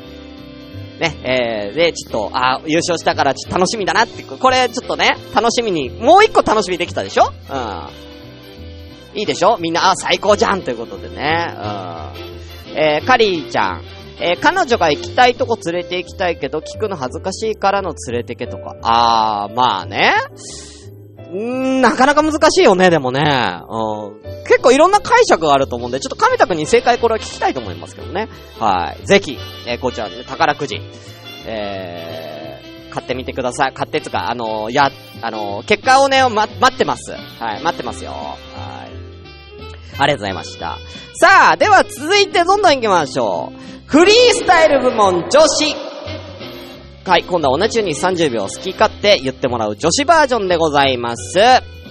[1.00, 7.32] ね、えー、で、ちょっと、あ優勝したからちょっと楽しみだなって、これちょっとね、楽しみに、もう一個楽しみできたでしょ？
[7.50, 9.18] うん。
[9.18, 9.58] いいでしょ？
[9.58, 11.54] みんな、あ、最高じゃんということでね。
[11.56, 12.78] うん。
[12.78, 13.82] えー、カリーちゃん。
[14.20, 18.76] えー、彼女が行きたいとこ連れて行きたいけど、聞くの恥ずかしいからの連れてけとか。
[18.82, 20.14] あー、まあね。
[21.32, 23.20] うーん、なかなか難しいよね、でもね。
[23.68, 24.22] うん。
[24.44, 28.28] 結構いろんな解釈があると思うんで、ちょっと亀田くんに正解これは聞きたいと思いますけどね。
[28.58, 29.06] はい。
[29.06, 30.80] ぜひ、えーこちらね、宝くじ、
[31.46, 33.72] えー、買ってみてください。
[33.72, 34.90] 買ってつか、あのーや、
[35.22, 37.12] あのー結果をね、ま、待ってます。
[37.12, 38.10] はい、待ってますよ。
[38.12, 38.92] はい。
[39.98, 40.78] ありがとうございました。
[41.14, 43.58] さあ、では続いてどんどん行きましょう。
[43.86, 45.91] フリースタイル部門女子。
[47.04, 51.32] はい、今度は同じように30秒好き勝手言ってもらう女子バージョンでございます。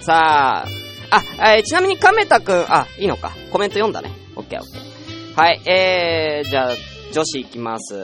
[0.00, 0.66] さあ、
[1.10, 3.32] あ、えーちなみに亀田くん、あ、いいのか。
[3.52, 4.10] コメント読んだね。
[4.36, 5.38] オッケーオッケー。
[5.38, 6.74] はい、えー、じゃあ、
[7.12, 7.94] 女子行きます。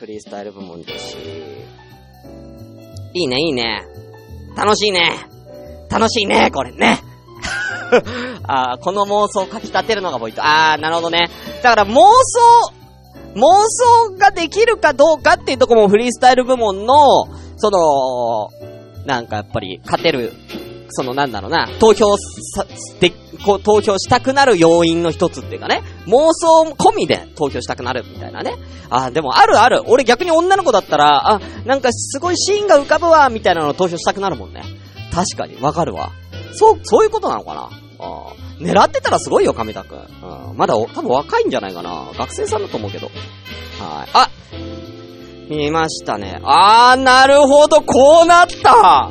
[0.00, 1.16] フリースタイル部門女子。
[3.14, 3.84] いいね、いいね。
[4.56, 5.12] 楽しいね。
[5.88, 6.98] 楽しいね、これね。
[8.42, 10.42] あこの妄想をかき立てるのがポイント。
[10.44, 11.30] あー、なるほどね。
[11.62, 12.72] だから妄想、
[13.38, 18.50] 妄想ができるかどうかっていうとこもフリースタイル部門の、その、
[19.06, 20.32] なんかやっぱり勝てる、
[20.90, 22.66] そのなんだろうな、投票さ、
[23.00, 23.12] で、
[23.44, 28.56] こう投票したくなる要因の一つっていうかね、妄想込みで投票したくなるみたいなね。
[28.90, 29.82] あ、でもあるある。
[29.86, 34.62] 俺逆に女の子だったら、あ、なんかすごいシーンが浮かぶわ、みたいなの投票したくなるもんね。
[35.14, 36.10] 確かに、わかるわ。
[36.54, 40.08] そう、そういうことなのかなああ狙ってたらすごいよ、亀田くん。
[40.56, 42.06] まだお、多分若いんじゃないかな。
[42.16, 43.06] 学生さんだと思うけど。
[43.06, 44.08] はい。
[44.12, 44.30] あ
[45.48, 46.40] 見ましたね。
[46.44, 49.10] あー、なるほど、こうなった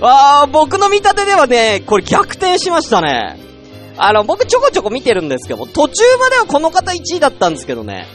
[0.00, 3.38] あー、僕の見立てではね、これ逆転しましたね。
[3.96, 8.06] あの、僕ちょこちょこ見てるんですけども、途中まではこの方1位だったんですけどね、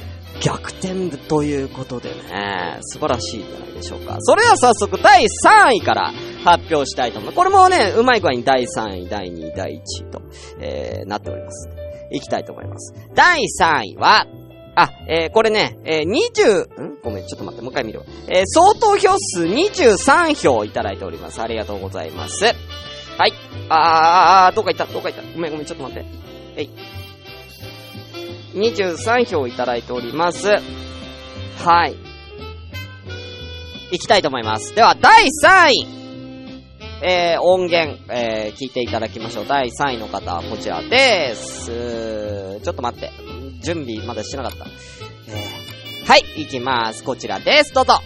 [0.42, 4.18] 逆転ということでね、素晴らしいんじゃないでしょうか。
[4.20, 7.36] それでは早速第3位から発表したいと思います。
[7.36, 10.22] これもね、うまい具合に第3位、第2位、第1位と、
[10.60, 11.70] えー、なっております。
[12.12, 12.94] いきたいと思います。
[13.16, 14.28] 第3位は、
[14.76, 16.98] あ、えー、これね、えー、20、ん？
[17.04, 18.06] ごめん、ちょっと待って、もう一回見るわ。
[18.28, 21.42] えー、総投票数23票いただいております。
[21.42, 22.46] ありがとうございます。
[22.46, 22.52] は
[23.26, 23.34] い。
[23.70, 25.34] あー、あー、どっか行った、どっか行った。
[25.34, 26.06] ごめん、ごめん、ちょっと待って。
[26.58, 26.70] えい。
[28.54, 30.48] 23票いただいております。
[30.48, 31.96] はい。
[33.92, 34.76] 行きたいと思います。
[34.76, 35.98] では、第3位。
[37.02, 39.46] えー、音源、えー、聞いていただきましょう。
[39.48, 41.68] 第3位の方はこちらです。
[42.64, 43.12] ちょっと待って。
[43.62, 44.66] 準備まだしてなかった。
[44.66, 47.04] えー、はい、行きます。
[47.04, 47.74] こちらです。
[47.74, 48.00] どうぞ。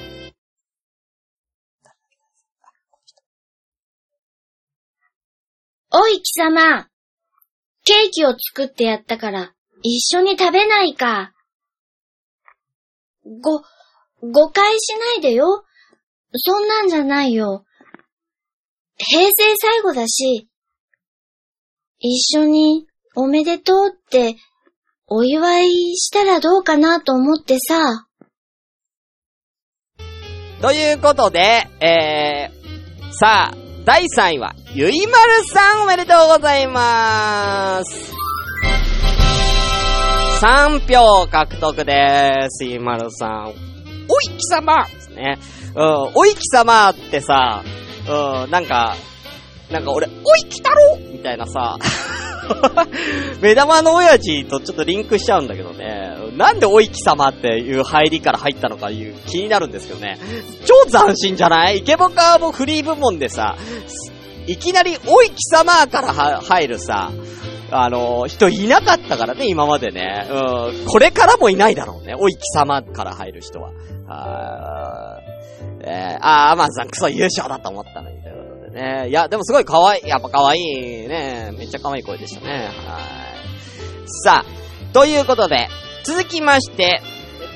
[5.93, 6.87] おい、貴様。
[7.83, 9.53] ケーキを作ってやったから、
[9.83, 11.33] 一緒に食べないか。
[13.23, 13.61] ご、
[14.21, 15.63] 誤解しないでよ。
[16.33, 17.65] そんなんじゃないよ。
[18.97, 20.47] 平成最後だし、
[21.99, 24.35] 一緒におめでとうって
[25.07, 28.07] お祝いしたらどうかなと思ってさ。
[30.61, 38.20] ということで、えー、さあ、第3位は、ゆいまるさんおめでとうございます。
[40.41, 42.65] 3票獲得です。
[42.65, 43.53] ゆいまるさん。
[44.09, 45.37] おい、貴様ですね。
[45.75, 47.63] うん、おい、貴様ってさ、
[48.09, 48.95] うん、なんか、
[49.69, 51.77] なんか俺、おい、来たろみたいなさ、
[53.39, 56.15] 目玉の親父とちょっとリンクしちゃうんだけどね。
[56.35, 60.17] なんでおい貴様っていう入りから入ったのかいう気になるんですけどね。
[60.65, 61.77] 超斬新じゃない？
[61.77, 63.57] イケボカーもフリー部門でさ、
[64.47, 67.11] いきなりおい貴様から入るさ、
[67.71, 70.27] あの、人いなかったからね、今までね。
[70.29, 72.15] うん、これからもいないだろうね。
[72.17, 73.71] おい貴様から入る人は。
[74.07, 75.31] あー
[75.83, 79.09] えー、あー、アマンさんクソ優勝だと思ったのに、ということでね。
[79.09, 81.51] いや、でもすごい可愛い、やっぱ可愛いね。
[81.57, 82.69] めっちゃ可愛い声でしたね。
[82.85, 84.03] はい。
[84.05, 85.69] さあ、ということで、
[86.03, 87.01] 続きまして、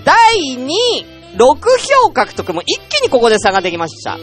[0.05, 0.16] 第
[0.55, 1.05] 2位、
[1.36, 1.45] 6
[2.05, 4.18] 票獲得も一気にここで差ができました。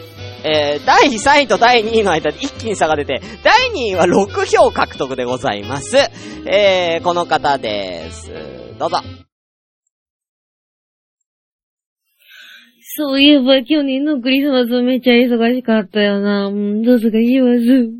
[0.44, 5.96] えー、第3位と第2位の間で一気に差が出て、第2位は6票獲得でございます。
[6.46, 8.30] えー、この方です。
[8.78, 8.98] どうぞ。
[12.94, 16.48] そういえば去年のクリスマスめっちゃ忙しかったよな。
[16.48, 17.90] うん、どうすか言わず。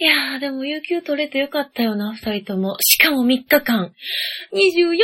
[0.00, 2.76] いやー、でも有給取れてよかったよな、二人とも。
[2.80, 3.92] しかも3日間。
[4.52, 4.98] 24、25、26!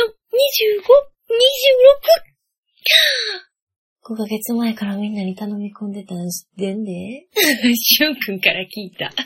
[4.07, 7.25] 5ヶ月前からみんなに頼み込んでたん知ってんで。
[7.75, 9.11] しゅんくんから聞いた。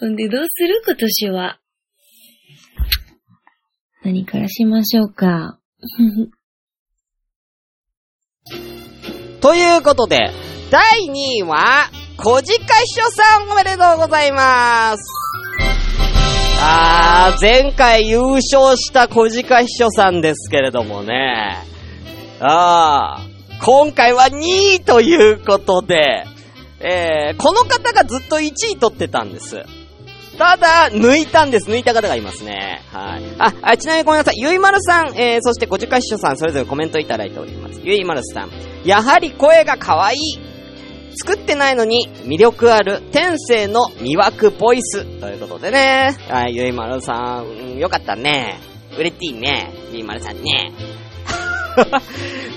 [0.00, 1.58] ほんでどうする今年は？
[4.02, 5.58] 何からしましょうか？
[9.42, 10.30] ということで、
[10.70, 12.46] 第2位は、小鹿秘
[12.86, 15.04] 書さんおめでとうございます。
[16.60, 21.70] あー、前回優勝した小鹿秘書さんですけれどもね。
[22.44, 26.24] あー、今回は2位ということで、
[26.80, 29.64] えー、この方がずっと1位取ってたんです。
[30.36, 31.70] ただ、抜いたんです。
[31.70, 32.82] 抜いた方がいますね。
[32.90, 33.22] はい。
[33.38, 34.38] あ、あちなみにごめんなさい。
[34.38, 37.80] ゆいまるさん、えー、そして小鹿秘書さん、それぞれコメントいただいております。
[37.84, 38.50] ゆいまるさん。
[38.84, 40.18] やはり声が可愛い。
[41.14, 45.04] 作ってないのに魅力ある天性の魅惑ボイス。
[45.20, 46.16] ということでね。
[46.28, 48.58] はい、ゆいまるさん、うん、よかったね。
[48.98, 49.72] うれしいね。
[49.92, 50.72] ゆいまるさんね。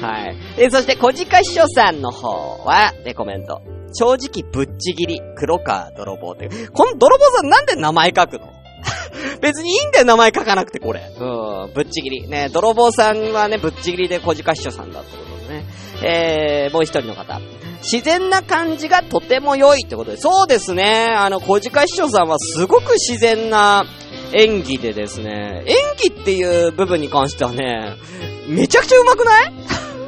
[0.02, 0.36] はい。
[0.58, 3.62] え、そして、小鹿秘書さんの方は、で、コメント。
[3.94, 6.50] 正直ぶっちぎり、黒川泥棒って。
[6.74, 8.54] この泥棒さんなんで名前書くの？
[9.42, 11.02] 別にいいんだよ、名前書かなくて、これ。
[11.18, 12.28] うん、ぶっちぎり。
[12.28, 15.66] ね、泥棒さんはね、ぶっちぎりで小鹿秘書さんだってことでね。
[16.04, 17.40] えー、もう一人の方。
[17.82, 20.18] 自然な感じがとても良いってことで。
[20.18, 21.14] そうですね。
[21.16, 23.86] あの、小鹿秘書さんはすごく自然な
[24.34, 25.64] 演技でですね。
[25.66, 25.76] 演
[26.12, 27.94] 技っていう部分に関してはね、
[28.48, 29.54] めちゃくちゃ上手くない？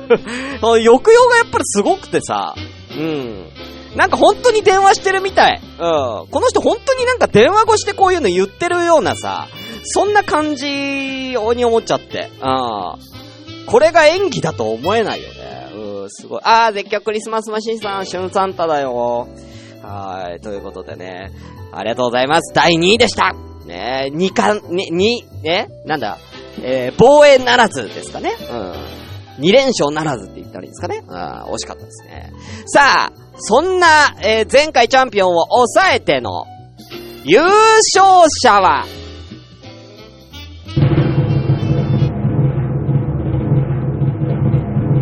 [0.62, 1.00] 抑揚
[1.30, 2.56] がやっぱりすごくてさ。
[2.98, 3.50] うん。
[3.96, 5.62] なんか本当に電話してるみたい。
[5.62, 5.80] うん。
[5.80, 9.48] この人本当になんか電話越してこういうの言ってるようなさ、
[9.84, 12.30] そんな感じに思っちゃって。
[12.42, 13.66] うん。
[13.66, 15.70] これが演技だと思えないよね。
[15.76, 16.42] うん、すごい。
[16.44, 19.28] あー、絶叫クリスマスマシンさん、シュンサンタだよ。
[19.84, 21.32] はい、ということでね。
[21.74, 22.54] ありがとうございます。
[22.54, 23.36] 第2位でした。
[23.68, 26.18] ね2冠、ね、2、ね、なんだ、
[26.64, 28.34] えー、防衛ならずですかね。
[28.40, 28.98] うん。
[29.40, 31.04] 2連勝ならずって言ったらいいですかね。
[31.10, 32.32] あー惜しかったですね。
[32.66, 36.46] さあ、そんな、えー前回チャンピオンを抑えての、
[37.24, 38.86] 優勝者は、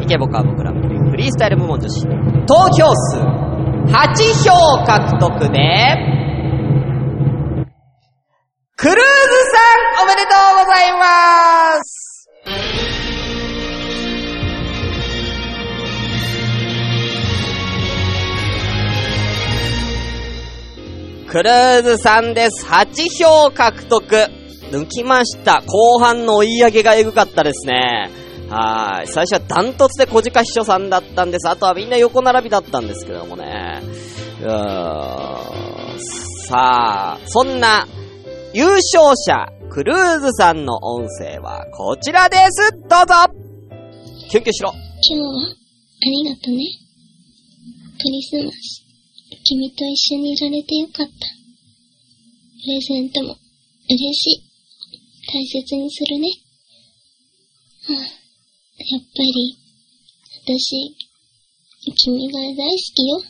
[0.01, 2.01] イケボカーボクラブリフリースタイル部門女子、
[2.45, 6.24] 投票数8票獲得で、
[8.85, 12.29] クルーズさんおめでとうございます
[21.27, 22.63] クルーズさんです。
[22.67, 24.05] 8票獲得。
[24.69, 25.63] 抜きました。
[25.65, 28.11] 後半の追い上げがエグかったですね。
[28.51, 29.07] はい。
[29.07, 31.49] 最初はダントツで小鹿秘書さんだったんです。
[31.49, 33.81] あとはみんな横並びだったんですけどもね。
[34.43, 35.99] うーん。
[36.47, 37.87] さあ、そんな
[38.55, 42.71] 優勝者、クルーズさんの音声はこちらです。
[42.87, 43.27] どうぞ
[44.31, 44.71] キュンキュンしろ。
[44.71, 46.63] 今日は、ありがとね。
[47.99, 48.79] クリスマス、
[49.43, 51.11] 君と一緒にいられてよかった。
[51.11, 53.35] プレゼントも、
[53.91, 54.43] 嬉しい。
[55.27, 56.29] 大切にするね。
[57.91, 59.57] はあ、やっぱり、
[60.47, 60.95] 私、
[61.93, 63.21] 君が大好きよ。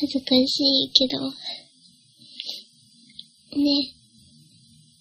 [0.00, 1.63] 恥ずかしいけど。
[3.56, 3.94] ねえ、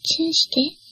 [0.03, 0.83] チューして。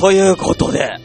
[0.00, 0.98] ということで、ね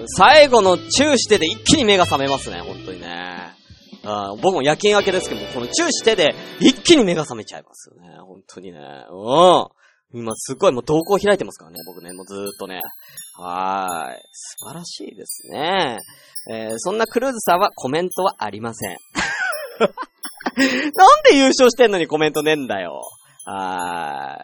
[0.00, 3.54] え、最後のチューしてで一気に目が覚めますね、本当にね。
[4.02, 8.18] あ僕も夜勤明けですけども、このチューしてで一気に目が覚めちゃいますよね。
[8.18, 8.80] 本当にね。
[9.10, 9.68] うん。
[10.12, 12.80] 今すっごいもう動向開いてますからね、僕ね、もうずーっとね。
[13.38, 14.20] はーい。
[14.32, 15.98] 素晴らしいですね。
[16.50, 18.96] えー、そんなクルーズさんはコメントはありません。
[19.86, 23.00] なんで優勝してんのにコメントねえんだよ。
[23.44, 24.38] は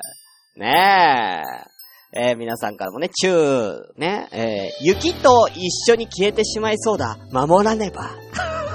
[0.56, 0.60] ーい。
[0.60, 1.76] ねえ。
[2.18, 7.18] えー、皆さんからもね、チュー、ね、えー、雪と一緒に消えてしまいそうだ。
[7.30, 8.10] 守らねば。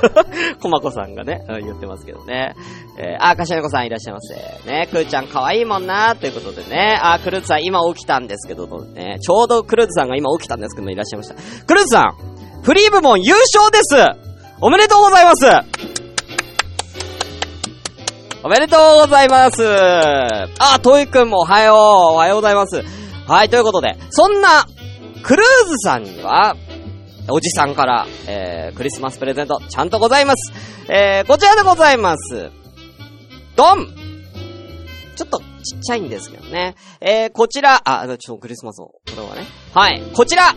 [0.62, 2.54] コマコさんがね、うん言ってますけどね。
[3.00, 4.36] えー、あ、かしなこさんいらっしゃいませ。
[4.70, 7.00] ね、くーちゃん可愛いもんなということでね。
[7.02, 11.66] あ、クルーズさん今起きたんですけど、ね、ちょうどクルーズさんが今起きたんですけどもいらっしゃいました。
[11.66, 13.96] クルーズさん、フリー部門優勝です
[14.60, 15.71] おめでとうございます
[18.44, 22.82] おめでとうございますあ、トイくんもおはようおはようございます
[23.28, 24.66] はい、ということで、そんな、
[25.22, 26.56] クルーズさんには、
[27.30, 30.52] おじさんから、えー、クリスマスプレゼント、ちゃんとございます。
[30.90, 32.50] えー、こちらでございます。
[33.56, 33.88] ドン
[35.16, 36.76] ちょっとちっちゃいんですけどね。
[37.00, 39.46] えー、こちら、あ、ちょっとクリスマスを、これはね。
[39.74, 40.56] はい、こちら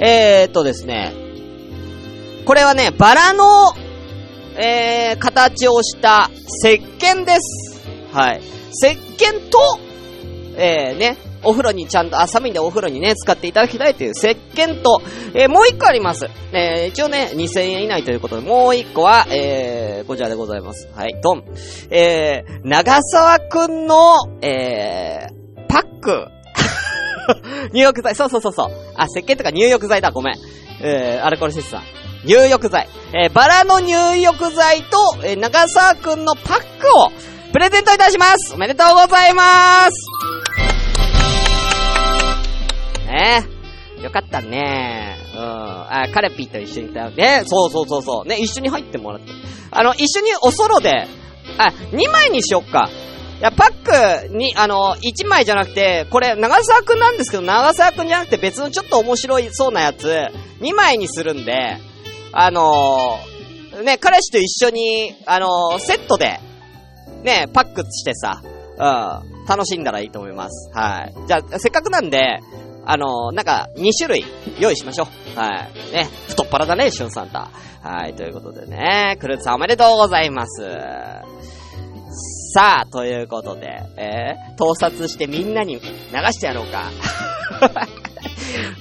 [0.00, 1.14] えーっとですね、
[2.46, 3.72] これはね、バラの、
[4.56, 6.30] えー、形をした
[6.64, 7.80] 石鹸です。
[8.12, 8.42] はい。
[8.72, 9.58] 石鹸と、
[10.56, 15.00] えー、ね、お風呂にちゃんと、あ、寒いんでお風呂にね、使っていただきたいという石鹸と、
[15.34, 16.28] えー、もう一個あります。
[16.52, 20.88] えー、一応ね、2000円以内ということで、もう一個は、えー、こちらでございます。
[20.94, 21.44] はい、ドン。
[21.90, 26.26] えー、長沢くんの、えー、パック。
[27.72, 28.70] 入浴剤、そうそうそうそう。
[28.96, 30.34] あ、石鹸とか入浴剤だ、ごめん。
[30.82, 31.82] えー、アルコールシスさん。
[32.24, 32.88] 入浴剤。
[33.12, 37.10] えー、バラの入浴剤と、えー、長沢くんのパックを、
[37.52, 39.42] プレゼントいたしますおめでとうございま
[39.90, 39.90] す
[43.06, 43.44] ね
[43.98, 44.02] え。
[44.02, 45.40] よかったねうん。
[45.40, 47.10] あ、カレピーと一緒にいた。
[47.10, 48.28] ねそうそうそうそう。
[48.28, 49.32] ね、一緒に入ってもらって。
[49.70, 51.06] あの、一緒におソロで、
[51.58, 52.88] あ、2枚にしよっか。
[53.40, 60.28] いや、パックに、あの、1枚じゃなくて、これ、長沢くんなんですけど、長沢くんじゃなくて別のちょっと面白いそうなやつ、
[60.60, 61.78] 2枚にするんで、
[62.32, 66.40] あのー、ね、彼氏と一緒に、あのー、セットで、
[67.22, 70.70] ね、パックしてさ、うん、楽しんだらいいと思います。
[70.72, 71.14] はい。
[71.26, 72.40] じゃあ、せっかくなんで、
[72.86, 74.24] あのー、なんか、2種類
[74.58, 75.38] 用意しましょう。
[75.38, 75.92] はい。
[75.92, 77.50] ね、太っ腹だね、シュンサンタ。
[77.82, 80.62] はい、ということでね、クルーズさんおめでとうございます。
[82.52, 85.80] さあ、ということで、えー、盗撮してみんなに流
[86.32, 86.90] してやろうか。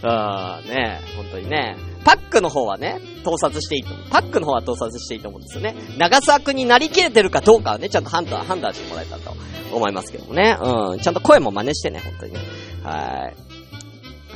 [0.02, 1.76] うん、ね本当にね。
[2.04, 4.06] パックの方はね、盗撮していいと思う。
[4.10, 5.76] パックの方は盗撮していいと思うんですよね。
[5.98, 9.36] 長沢くんになりきれてるかどうかはね、ちゃんと判断、判断してもらえたと
[9.72, 10.58] 思いますけどもね。
[10.62, 12.40] うん、ちゃんと声も真似してね、本当にね。
[12.84, 13.50] はい。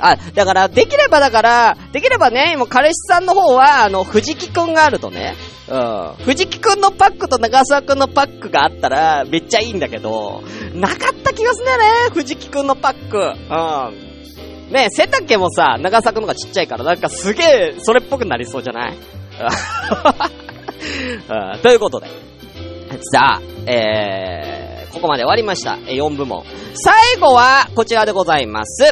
[0.00, 5.36] あ、だから、できればだから、できればね、今彼氏さんの方は、あの、藤木くんがあるとね、
[5.68, 6.24] うん。
[6.24, 10.42] 藤木くんのパックと長沢くんのパックがあったら、めっちゃいいんだけど、
[10.74, 13.18] なかった気がすんだよね、藤木くんのパック。
[13.18, 14.03] うん。
[14.70, 18.94] ね背丈もさ、長沢くんのがちっちゃいから、なんかすげえ、それっぽくなりそうじゃない？
[21.62, 22.06] ということで。
[23.12, 25.72] さあ、えー、ここまで終わりました。
[25.74, 26.44] 4部門。
[26.74, 28.84] 最後は、こちらでございます。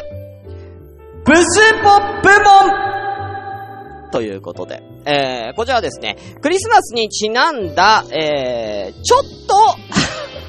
[1.25, 1.81] ブスポ
[2.21, 4.83] 部門ということで。
[5.05, 9.55] えー、こちらはですね、クリスマスにちなんだ、えー、ちょっと、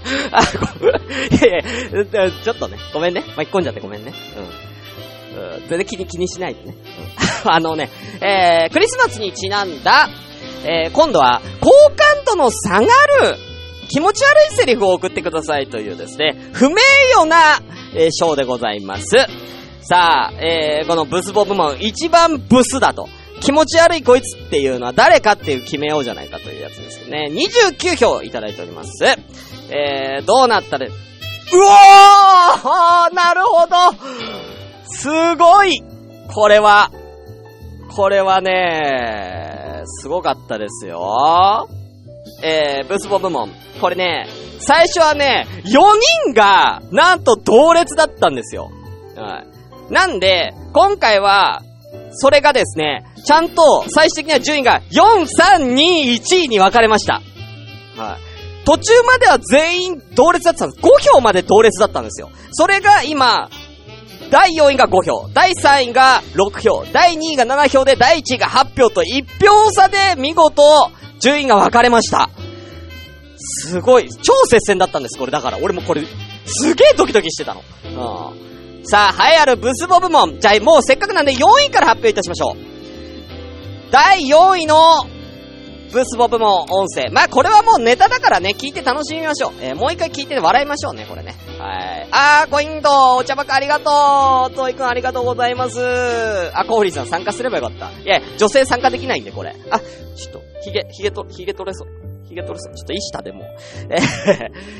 [0.36, 0.42] あ、
[0.80, 0.98] ごめん、い
[1.40, 1.48] や
[2.26, 3.24] いや、ちょっとね、ごめんね。
[3.36, 4.12] 巻き込んじゃってごめんね。
[4.36, 4.48] うん。
[5.68, 6.76] 全然気に気にしないでね。
[7.44, 10.08] あのね、えー、クリスマスにちなんだ、
[10.64, 12.86] えー、今度は、好感度の下が
[13.22, 13.36] る、
[13.88, 16.76] 気持ち悪いセリフを送ってくださいというですね、不名
[17.14, 17.60] 誉な、
[17.94, 19.04] えー、賞でございます。
[19.82, 23.08] さあ、えー、このブスボ部門、一番ブスだと。
[23.40, 27.28] 気持ち悪いこいつっていうのは誰かっていう決めようじゃないかというやつですよね。
[27.30, 29.04] 29票いただいております。
[29.70, 33.76] えー、どうなったで、うおー なるほど
[34.86, 35.82] すごい
[36.32, 36.90] これは、
[37.94, 41.68] これはね、すごかったですよ。
[42.42, 43.50] えー、ブスボ部門。
[43.80, 44.26] これね、
[44.58, 45.70] 最初はね、4
[46.24, 48.72] 人が、なんと同列だったんですよ。
[49.14, 49.44] は
[49.90, 49.92] い。
[49.92, 51.62] なんで、今回は、
[52.10, 55.26] それがですね、ちゃんと最終的には順位が4、
[55.60, 57.22] 3、2、1位に分かれました。
[57.96, 58.64] はい。
[58.64, 60.82] 途中までは全員同列だったんです。
[60.82, 62.30] 5票まで同列だったんですよ。
[62.52, 63.50] それが今、
[64.30, 70.62] 第4位が5票、第3位が6票、第2位が7票で、第1位が8票と1票差で見事、
[71.20, 72.30] 順位が分かれました。
[73.38, 75.32] すごい、超接戦だったんです、これ。
[75.32, 76.02] だから、俺もこれ、
[76.46, 77.62] すげえドキドキしてたの。
[77.84, 78.86] うん。
[78.86, 80.40] さあ、栄えあるブスボ部門。
[80.40, 82.56] じゃあ、もうせっかくなんで4位から発表いたしましょう。
[83.90, 84.76] 第4位の
[85.94, 87.08] ブスボ部門音声。
[87.10, 89.52] まあ、これはもうネタだからね、聞いて楽しみましょう。
[89.60, 91.36] えーもう一回聞いて笑いましょうね、これね。
[91.58, 92.08] はい。
[92.10, 95.80] あー、コインドお茶ばかありがとうトイくんありがとうございます
[96.52, 97.90] あ、コーリーさん参加すればよかった。
[98.02, 99.54] いや、女性参加できないんで、これ。
[99.70, 101.88] あ、ちょっと、ヒゲ、ヒゲと、ヒゲ取れそう。
[102.26, 102.74] ヒゲ取れそう。
[102.74, 103.44] ちょっと、いい下でも。
[103.88, 103.96] え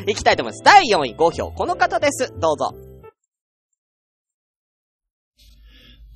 [0.06, 0.62] ー、 いきたいと思います。
[0.64, 1.52] 第4位5票。
[1.52, 2.32] この方です。
[2.40, 2.74] どうぞ。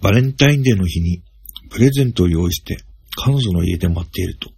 [0.02, 1.22] バレンタインデーの日に
[1.70, 2.78] プレゼントを用意して
[3.16, 4.50] 彼女の家で待っていると、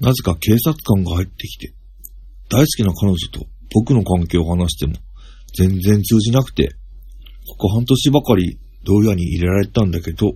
[0.00, 1.74] なぜか警察官が入ってきて、
[2.50, 4.94] 大好きな彼女と僕の関係を話しても
[5.54, 6.74] 全然通じなくて、
[7.48, 10.32] ここ半年ばかり牢屋に入れられたんだけど、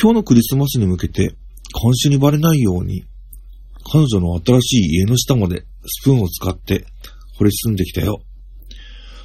[0.00, 1.34] 今日のクリスマスに向けて
[1.82, 3.04] 監視にバレないように、
[3.92, 6.84] 彼女の新しい家の下までスプーンを使って
[7.38, 8.20] 掘り進んできたよ。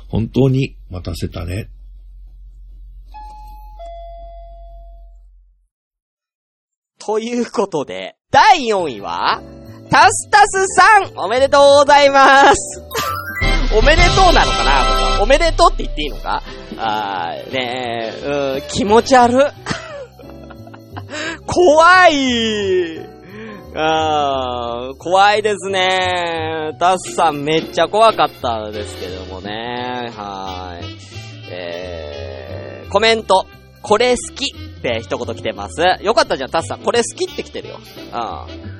[0.07, 1.69] 本当に待たせたね。
[6.99, 9.41] ということで、第4位は、
[9.89, 12.83] タスタスさんおめでとうございます
[13.73, 14.63] おめでとうなのか
[15.15, 15.23] な？
[15.23, 16.43] おめでとうって言っていいのか？
[16.77, 19.39] あー、ねえ、うん、気持ち悪。
[21.47, 22.99] 怖い
[23.73, 26.75] あー、怖いですね。
[26.77, 30.11] タスさんめっちゃ怖かったですけどもね。
[30.13, 30.97] はーい。
[31.51, 33.45] えー、コメント。
[33.81, 34.53] これ好き
[34.85, 35.81] って一言来てます。
[36.01, 36.79] よかったじゃん、タスさん。
[36.79, 37.79] これ好きって来てるよ。
[37.79, 38.75] うん。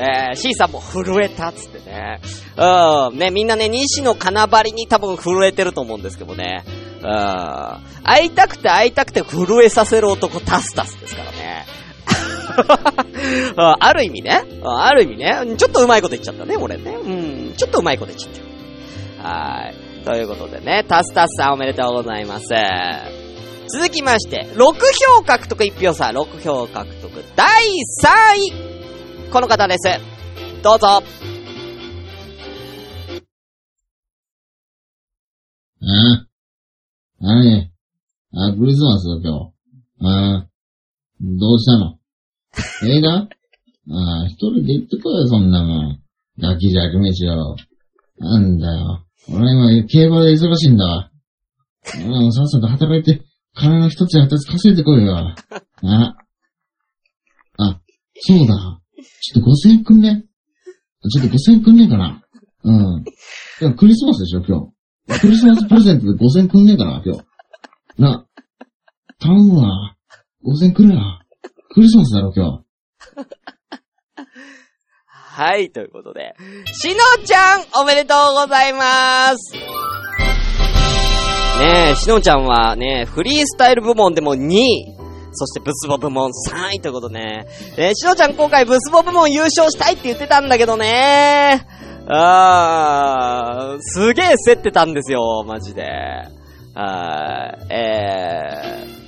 [0.00, 2.20] えー、C さんも震えたっつってね。
[2.56, 3.18] うん。
[3.18, 6.64] ね、みんなね、西の金張りに多分震えてると思うんですけどね。
[7.00, 7.06] うん。
[8.02, 11.66] 会いたくて会いたくて震えさせる男タスタスですからね。
[13.56, 14.42] あ ある意味ね。
[14.64, 15.56] ある意味ね。
[15.56, 16.90] ちょっとうまいこと言っちゃったね、俺ね。
[16.90, 17.54] うん。
[17.56, 19.28] ちょっとうまいこと言っちゃった。
[19.28, 20.04] はい。
[20.04, 22.46] ということでね、タスタスさんおめでとうございます。
[23.70, 24.58] 続きまして、6
[25.16, 29.88] 票獲得1票差、6票獲得第3位この方です。
[30.62, 30.86] どうぞ。
[30.88, 31.02] あ
[35.82, 36.26] あ
[37.20, 37.70] 何？
[38.34, 39.52] あ、クリスマスだ、今日。
[40.00, 40.48] ああ、
[41.20, 41.98] どうしたの？
[42.90, 43.28] 映画あ
[44.22, 46.02] あ、一人で行ってこいよ、そんなもん。
[46.40, 47.56] ガキじゃく飯よ。
[48.18, 49.04] なんだよ。
[49.28, 51.10] 俺今、競馬で忙しいんだわ。
[51.96, 53.22] うん、さっさと働いて、
[53.58, 55.16] 金の一つや二つ稼いでこいよ。
[55.16, 55.34] あ、
[57.58, 57.80] あ、
[58.14, 58.80] そうだ。
[59.20, 60.24] ちょっと5000円くんね。
[61.10, 62.22] ちょっと5000円くんねえかな。
[62.64, 63.04] うん。
[63.60, 64.72] いや、クリスマスでしょ、今
[65.08, 65.20] 日。
[65.20, 67.24] クリスマスプレゼントで5000円くんねえかな、今日。
[67.98, 68.26] な、
[69.18, 69.96] 頼むわ。
[70.44, 71.20] 5000円くれな。
[71.70, 72.64] クリスマスだろ、今日。
[75.10, 76.34] はい、ということで、
[76.72, 79.97] しのちゃん、おめでとうございます
[81.58, 81.90] ね。
[81.92, 84.94] え、しのちゃんはね、フリースタイル部門でも2位、
[85.32, 87.46] そしてブスボ部門3位ということね、
[87.76, 91.66] えしのちゃん今回ブスボ部門優勝したいって言ってたんだけどね。
[92.08, 95.84] あー、すげえ競ってたんですよ、マジで。
[96.74, 98.86] あー、え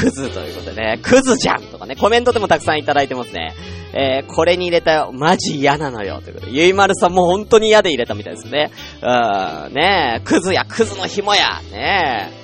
[0.00, 3.54] クズということでね、クズじゃんとかね、コメントでもたくさんいただいてますね。
[3.92, 5.10] えー、これに入れたよ。
[5.12, 6.20] マジ嫌なのよ。
[6.22, 8.70] ということで、ゆいまるさんも本当に嫌で入れたみたいですね。
[9.02, 11.60] うーん、ねえ、クズや、クズの紐や。
[11.70, 12.40] ねえ。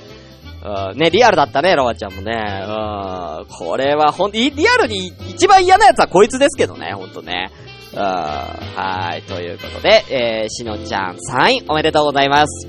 [0.91, 2.33] うん、ね、リアルだったね、ロワちゃんもね。
[2.33, 7.53] うん、これはほんと、リアルに一番嫌なやつはこいつですけどね、ほんとね。
[7.93, 12.69] うん、はい、ということで、えー、しのちゃん3位おめでとうございます。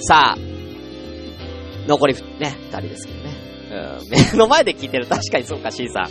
[0.00, 0.53] さあ、
[1.86, 3.44] 残りふね、二人ですけどね。
[3.70, 5.06] うん、目の前で聞いてる。
[5.06, 6.08] 確かにそうか、C さん。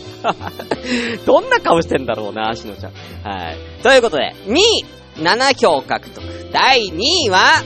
[1.26, 2.94] どんな顔してんだろうな、しのちゃん。
[3.24, 3.58] はい。
[3.82, 4.86] ということで、2位、
[5.22, 6.24] 7票獲得。
[6.52, 7.64] 第2位は、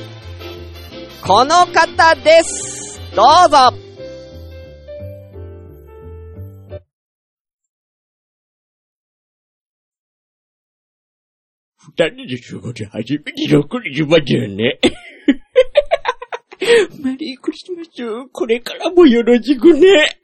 [1.25, 3.01] この方です。
[3.15, 3.87] どうぞ。
[11.97, 14.79] 二人で過ごす初めてのクリスマスだよね。
[17.01, 17.89] マリークリスマス、
[18.31, 20.19] これからもよろしくね。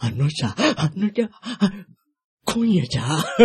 [0.00, 1.30] あのさ、あのさ、
[2.44, 3.44] 今夜さ、ず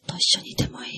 [0.00, 0.92] っと一緒にいてもいい？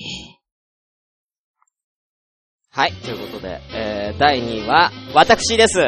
[2.69, 5.79] はい、ということで、えー、第2位は、私です。
[5.79, 5.85] イエ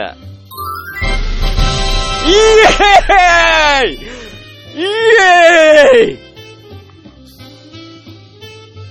[3.83, 3.97] ーイイ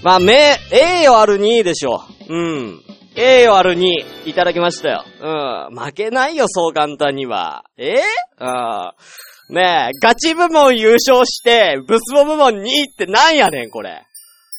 [0.07, 2.33] まあ、め、栄誉ある2位でしょう。
[2.33, 2.83] うん。
[3.17, 3.83] 栄誉ある2
[4.25, 5.05] 位、いただきましたよ。
[5.21, 5.77] うん。
[5.77, 7.65] 負けないよ、そう簡単には。
[7.77, 7.97] え？
[8.39, 9.57] うん。
[9.57, 14.05] ねえ、ガチ部門優勝して、ブスボ部門2位ってなんやねん、これ。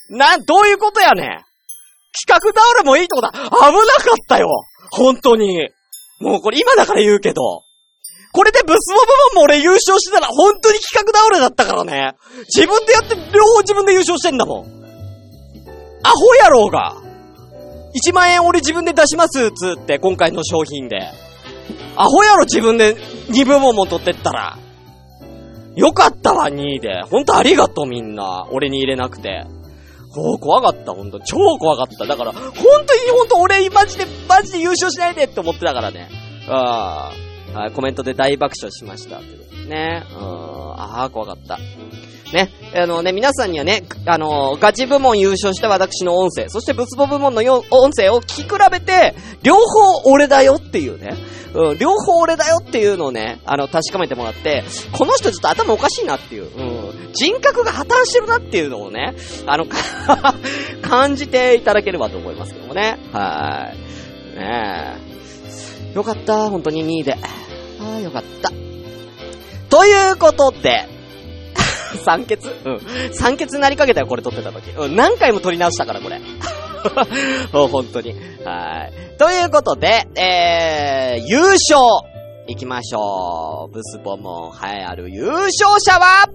[0.09, 1.25] な、どういうことやねん。
[1.25, 3.31] 企画倒れもいいってことだ。
[3.31, 4.49] 危なかったよ。
[4.91, 5.69] 本当に。
[6.19, 7.63] もうこれ今だから言うけど。
[8.33, 12.15] これでブスボ部門も俺優勝してたら本当に企画倒れだったからね。
[12.53, 14.76] 自分でやって両方自分で優勝してんだもん。
[16.07, 16.95] アホやろうが。
[17.93, 21.09] 1万円俺自分で出します、つって、今回の商品で。
[21.97, 22.95] アホやろ自分で
[23.29, 24.57] 2部門も取ってったら。
[25.75, 27.03] よかったわ、2位で。
[27.03, 28.47] ほんとありがとうみんな。
[28.51, 29.45] 俺に入れなくて。
[30.15, 31.19] おー、怖かった、ほんと。
[31.19, 32.05] 超怖かった。
[32.05, 36.09] だから、ほんとにほんと俺、マジで、マジで優勝しないでって思ってたからね。
[36.47, 37.11] あ
[37.53, 39.19] あ、はいコメントで大爆笑しました。
[39.67, 40.03] ね。
[40.11, 41.57] うーん、ああ、怖かった。
[42.33, 42.49] ね。
[42.75, 51.15] あのね、皆さんにはね、あのガチ部門優勝した私の音声、そしてブツボ部門のよ音声を聞き比べて、両方俺だよっていうね。
[51.53, 59.15] うん、両方俺だよっていうのをね、あの、確かめてもらって、この人ちょっと頭おかしいなっていう、うん、人格が破綻してるなっていうのをね、
[59.45, 59.65] あの、
[60.83, 62.99] 感じていただければと思いますけどもね。
[63.11, 64.37] はい。
[64.37, 64.97] ね
[65.93, 65.95] え。
[65.95, 67.13] よかった、本当に2位で。
[67.13, 68.51] ああ、よかった。
[69.69, 70.87] ということで、
[72.03, 72.39] 酸欠？
[72.65, 73.13] うん。
[73.13, 74.71] 酸欠になりかけたよ、これ撮ってた時。
[74.71, 76.17] うん、何回も撮り直したから、これ。
[77.53, 78.13] う本当に。
[78.43, 79.17] はい。
[79.17, 81.79] ということで、えー、優勝
[82.47, 83.73] 行きましょう。
[83.73, 86.29] ブスボモン栄えある優勝者は、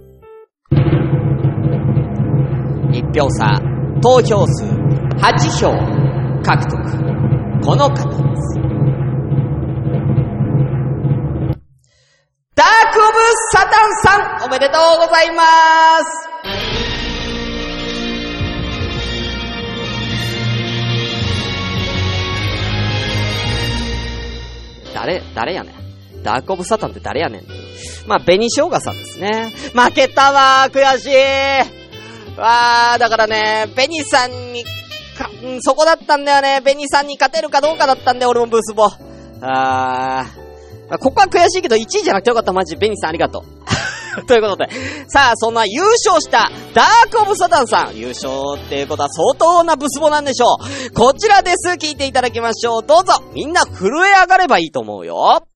[2.93, 3.61] 一票差、
[4.03, 5.73] 投票数8票
[6.43, 7.13] 獲得。
[7.65, 8.72] この方です。
[12.63, 13.19] ダークオブ
[13.51, 15.43] サタンさん、おめでとうございま
[15.99, 16.05] す。
[24.95, 26.23] 誰、誰やねん。
[26.23, 27.43] ダークオブサタンって誰やねん。
[28.07, 29.53] まあ、紅生姜さんですね。
[29.75, 32.39] 負けたわ、悔しい。
[32.39, 34.63] わー、だからね、紅さんに、
[35.19, 36.61] か、うんそこだったんだよね。
[36.63, 38.89] 紅さんに勝てるかどうかだったんだよ、俺もブースボ。
[39.41, 40.52] あー。
[40.93, 42.77] まあここは悔しいけど、1位じゃなくてよかった、マジ。
[42.77, 43.47] ベニスさんありがと
[44.19, 44.25] う。
[44.29, 44.69] ということで、
[45.09, 50.59] さあ、そんな優勝したダークオブサタンさん、優勝っていうことは相当なブスボなんでしょ
[50.91, 50.93] う。
[50.93, 51.79] こちらです。
[51.79, 52.83] 聞いていただきましょう。
[52.83, 53.23] どうぞ。
[53.33, 55.47] みんな震え上がればいいと思うよ。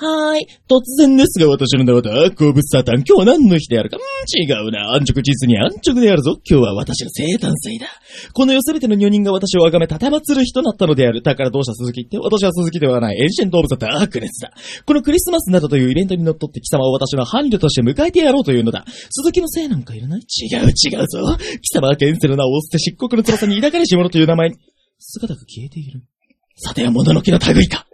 [0.00, 0.46] はーい。
[0.70, 3.02] 突然ですが、私の名はダークオブサタン。
[3.02, 3.96] 今日は何の日であるか？
[3.96, 4.94] ん違うな。
[4.94, 6.38] 安直実に安直であるぞ。
[6.48, 7.88] 今日は私の生誕祭だ。
[8.32, 11.20] この世すべての女人が私を崇め、立てまつる日となったのである。
[11.20, 12.16] だからどうした鈴木って？
[12.16, 13.20] 私は鈴木ではない。
[13.20, 14.52] Ancient of the Darkness だ。
[14.86, 18.84] このクリスマスなどというイベントにのっとって貴様を私の伴侶として迎えてやろうというのだ。
[19.10, 20.20] 鈴木のせいなんかいらない？
[20.20, 21.36] 違う違うぞ。
[21.60, 24.58] 貴様は現世の名を捨て漆黒の翼に抱かれし者という名前に、
[25.00, 26.02] 姿が消えている。
[26.54, 27.84] さては物の気の類か。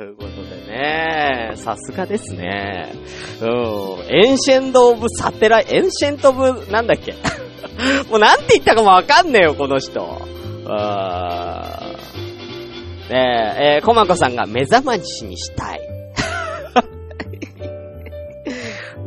[0.00, 2.94] ということでね、さすがですね。
[3.42, 3.48] うん、
[4.08, 7.12] Ancient of サテライ、 Ancient of、なんだっけ？
[8.08, 10.22] もうなんて言ったかもわかんねえよ、この人。
[10.68, 15.80] あーねえ、えー、コマコさんが目覚ましにしたい。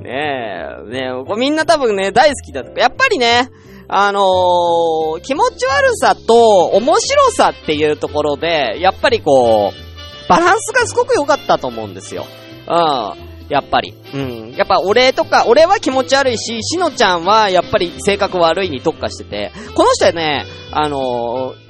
[0.04, 2.80] ねえ、ねえ、みんな多分ね、大好きだと。
[2.80, 3.50] やっぱりね、
[3.88, 9.93] あのー、気持ち悪さと面白さっていうところで、やっぱりこう、
[10.28, 12.26] バランスがすごく良かったと思うんですよ。
[12.68, 13.34] うん。
[13.50, 13.94] やっぱり。
[14.14, 14.52] うん。
[14.56, 21.64] やっぱ俺とか、俺は気持ち悪いし、しのちゃんはやっぱり性格悪いに特化してて、この人はね、あのー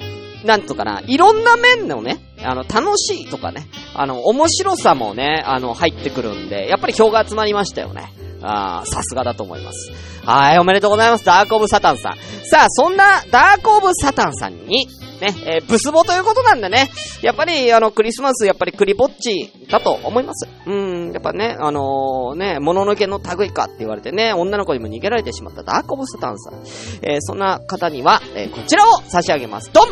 [0.46, 8.12] なんとかな、いろんな面のね、あの、楽しいとかね、あの、面白さもね、あの、入ってくるんで、やっぱり票が集まりましたよね。
[8.42, 9.92] ああ、さすがだと思います。
[10.26, 11.24] はい、おめでとうございます。
[11.24, 12.18] ダークオブサタンさん。
[12.46, 14.88] さあ、そんなダークオブサタンさんに、
[15.24, 20.48] ね、えーブスボということなんでね、やっぱり、あの、クリスマス、やっぱりクリぼっちだと思います。
[20.66, 26.54] うん、やっぱね、あのーね、もののけの類かって言われてね、女の子にも逃げられてしまったダークオブサタンさん。
[27.02, 29.72] えーそんな方には、えーこちらを差し上げます。
[29.74, 29.88] ドン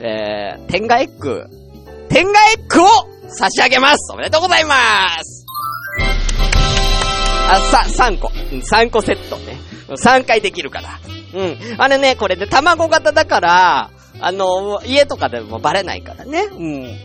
[0.00, 1.44] えー、天下エッグ、
[2.08, 2.86] 天下エッグを
[3.28, 4.74] 差し上げますおめでとうございま
[5.22, 5.46] す
[7.48, 8.28] あ、さ、3個。
[8.28, 9.55] 3個セットね。
[9.88, 10.98] 3回できるから。
[11.34, 11.56] うん。
[11.78, 16.48] あれね、これで卵型だから、あの、家とかでもバレないからね。
[16.52, 16.96] うん。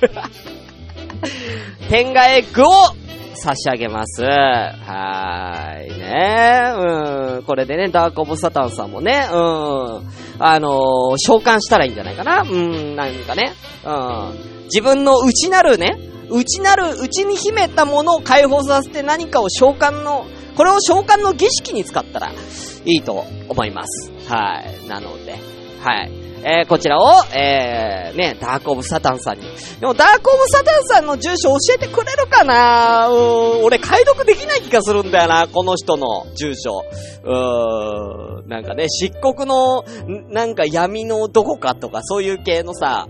[1.90, 2.70] 天下エッグを
[3.34, 4.22] 差し上げます。
[4.22, 6.72] はーいね。
[7.36, 7.42] うん。
[7.44, 9.38] これでね、ダークオブサタンさんもね、うん。
[10.40, 12.42] あのー召喚したらいいんじゃないかな。
[12.42, 13.54] うん、なんかね。
[13.84, 14.64] うん。
[14.64, 15.98] 自分の内なるね、
[16.30, 20.26] 内なる、内に秘めたものを解放させて何かを召喚の、
[20.58, 22.34] これを召喚の儀式に使ったらい
[22.84, 24.10] いと思います。
[24.28, 24.88] はい。
[24.88, 25.38] なので、
[25.80, 26.12] はい。
[26.44, 29.44] えー、こちらを、えー、ね、ダークオブサタンさんに。
[29.80, 33.08] でも、ダークオブサタンさんの住所教えてくれるかな？
[33.08, 36.82] うーん、俺解読できない気がするんだよな、この人の住所。
[37.24, 39.84] うーん、なんかね、漆黒の、
[40.30, 43.06] なんか闇のどこかとか、そういう系のさ、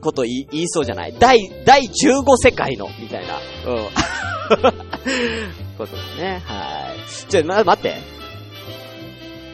[0.00, 1.14] こと言い言いそうじゃない？
[1.18, 3.38] 第、第15世界の、みたいな。
[3.66, 3.88] うん。
[5.78, 6.42] ことでね。
[6.44, 7.30] はい。
[7.30, 7.96] ちょ、ま、待って。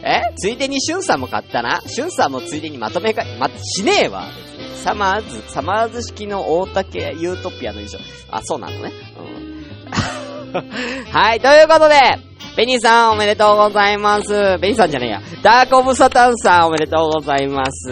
[0.03, 0.21] え？
[0.37, 1.81] ついでにシュンさんも買ったな？
[1.87, 4.25] シュンさんもついでにまとめか、ま、しねえわ。
[4.75, 7.97] サマーズ、サマーズ式の大竹ユートピアの衣装。
[8.29, 8.91] あ、そうなのね。
[10.53, 10.65] うん。
[11.11, 11.95] はい、ということで、
[12.55, 14.57] ベニーさんおめでとうございます。
[14.59, 15.21] ベニーさんじゃねえや。
[15.41, 17.89] ダークオブサタンさんおめでとうございます。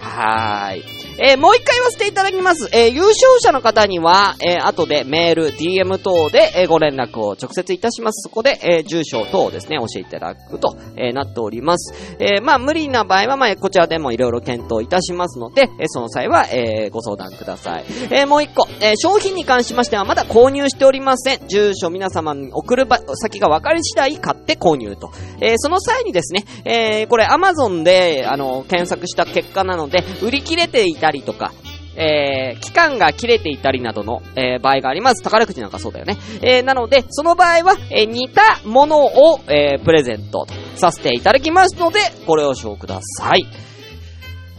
[0.00, 1.01] はーい。
[1.18, 2.68] えーもう一回言わせていただきます。
[2.72, 8.22] えー優勝者の方には、えー後でメール、DM 等で、えーご連絡を直接いたします。
[8.28, 11.94] そこで、えー住所等をですね、教えていただくと、えーなっております。
[12.18, 17.84] えーまあ、無理な場合は、まあ、こちらでもいろいろ検討いたしますので、えーその際は、えーご相談ください。
[18.10, 21.46] えーもう一個、えー商品に関しましては、まだ購入しておりません。
[21.48, 25.10] 住所皆様に送る場先が分かり次第買って購入と。
[25.40, 31.52] えーその際にですね、えーこれ Amazon で、あの、検索した結果なので、売り切れていたりりとか、
[31.94, 35.22] えー、期間が切れていたりなどの、えー場合があります。
[35.22, 36.16] 宝くじなんかそうだよね。
[36.40, 40.46] えーなので、その場合は、えー似たものを、えープレゼント
[40.76, 43.46] させていただきますので、ご了承ください。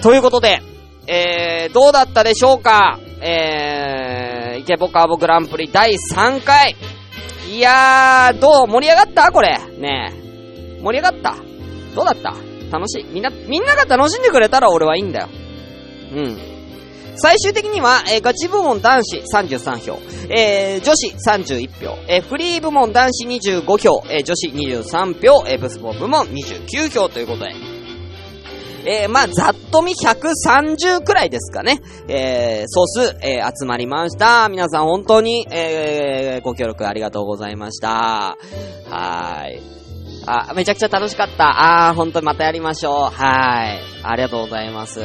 [0.02, 0.62] ということで、
[1.08, 3.00] えー、どうだったでしょうか？
[3.22, 6.76] えー、イケボカーボグランプリ第3回。
[7.50, 8.68] いやー、どう？
[8.68, 9.32] 盛り上がった？
[9.32, 9.58] これ。
[9.80, 10.14] ね。
[10.82, 11.36] 盛り上がった？
[11.96, 12.36] どうだった？
[12.72, 13.06] 楽しい？
[13.06, 15.30] みんな、みんなが楽しんでくれたら俺はいいんだよ。
[16.14, 16.38] うん。
[17.16, 20.00] 最終的には、えーガチ部門男子33票、
[20.30, 27.52] えー女子31票、えーフリー部門男子25票、えー女子23票、えーブスボ部門29票ということで、
[28.86, 31.80] えーまあ、ざっと見130くらいですかね。
[32.08, 34.50] えー総数、えー集まりました。
[34.50, 37.90] 皆さん本当に、えーご協力ありがとうございました。
[37.90, 39.62] はーい。
[40.26, 41.90] あ、めちゃくちゃ楽しかった。
[41.90, 42.94] あー、本当にまたやりましょう。
[42.94, 44.04] はーい。
[44.04, 45.00] ありがとうございます。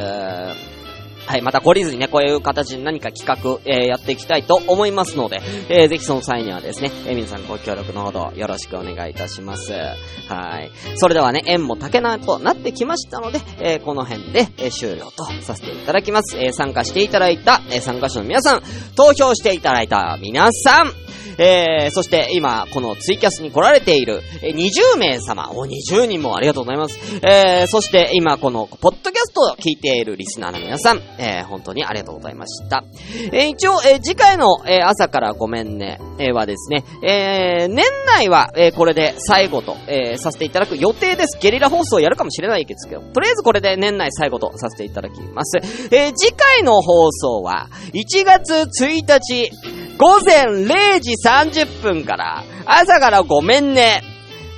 [1.29, 9.71] はい、また懲りずにね、こういう形で何か企画、えーやっていきたいと思いますので、えーぜひその際にはですね、えー皆さんご協力のほどよろしくお願いいたします。
[9.73, 10.71] はい。
[10.97, 16.39] それではね、縁も竹縄となってきましたので、えーこの辺で、えー終了とさせていただきます。
[16.39, 18.63] えー参加していただいた、えー参加者の皆さん、
[18.97, 20.93] 投票していただいた皆さん、
[21.39, 26.99] えー、そして今、このツイキャスに来られている、えー20名様、お、20人もありがとうございます。
[27.25, 32.85] えー、そして今、この、ポッドキャストを聞いているリスナーの皆さん、えー、本当にありがとうございました。
[33.33, 41.39] えー、一応、えー次回の、えー朝からごめんね、えーはですね、えー、年内は、えーこれで最後と、えーさせていただく予定です。
[41.41, 45.59] ゲリラ放送やるかもしれないですけど、とりあえずこれで年内最後とさせていただきます。
[45.93, 49.51] えー次回の放送は、1月1日、
[49.99, 54.03] 午前0時30分から、朝からごめんね、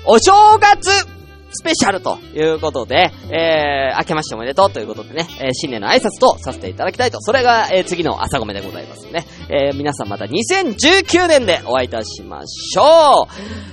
[0.04, 0.88] お正月
[1.52, 9.26] スペシャルということで、えー、明けましておめでとうということでね、えー新年の挨拶とさせていただきたいと、それが、えー次の朝ごめでございますね。
[9.48, 13.26] えー皆さんまた2019年でお会いいたしましょ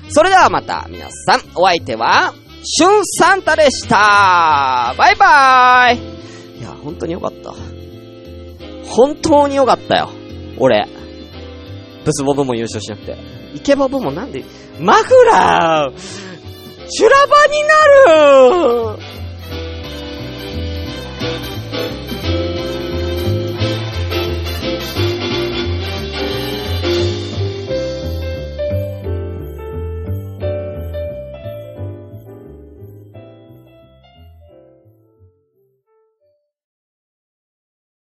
[0.10, 0.12] う。
[0.12, 2.34] それではまた皆さん、お相手は、
[2.64, 7.54] シュンサンタでしたバイバーイいや、本当によかった。
[8.90, 10.10] 本当によかったよ。
[10.58, 10.88] 俺。
[12.08, 13.18] ブスボブも優勝しなくて。
[13.54, 14.46] イケボブもなんで、
[14.80, 16.00] マフラー
[16.90, 17.64] 修羅場に
[18.08, 19.17] なる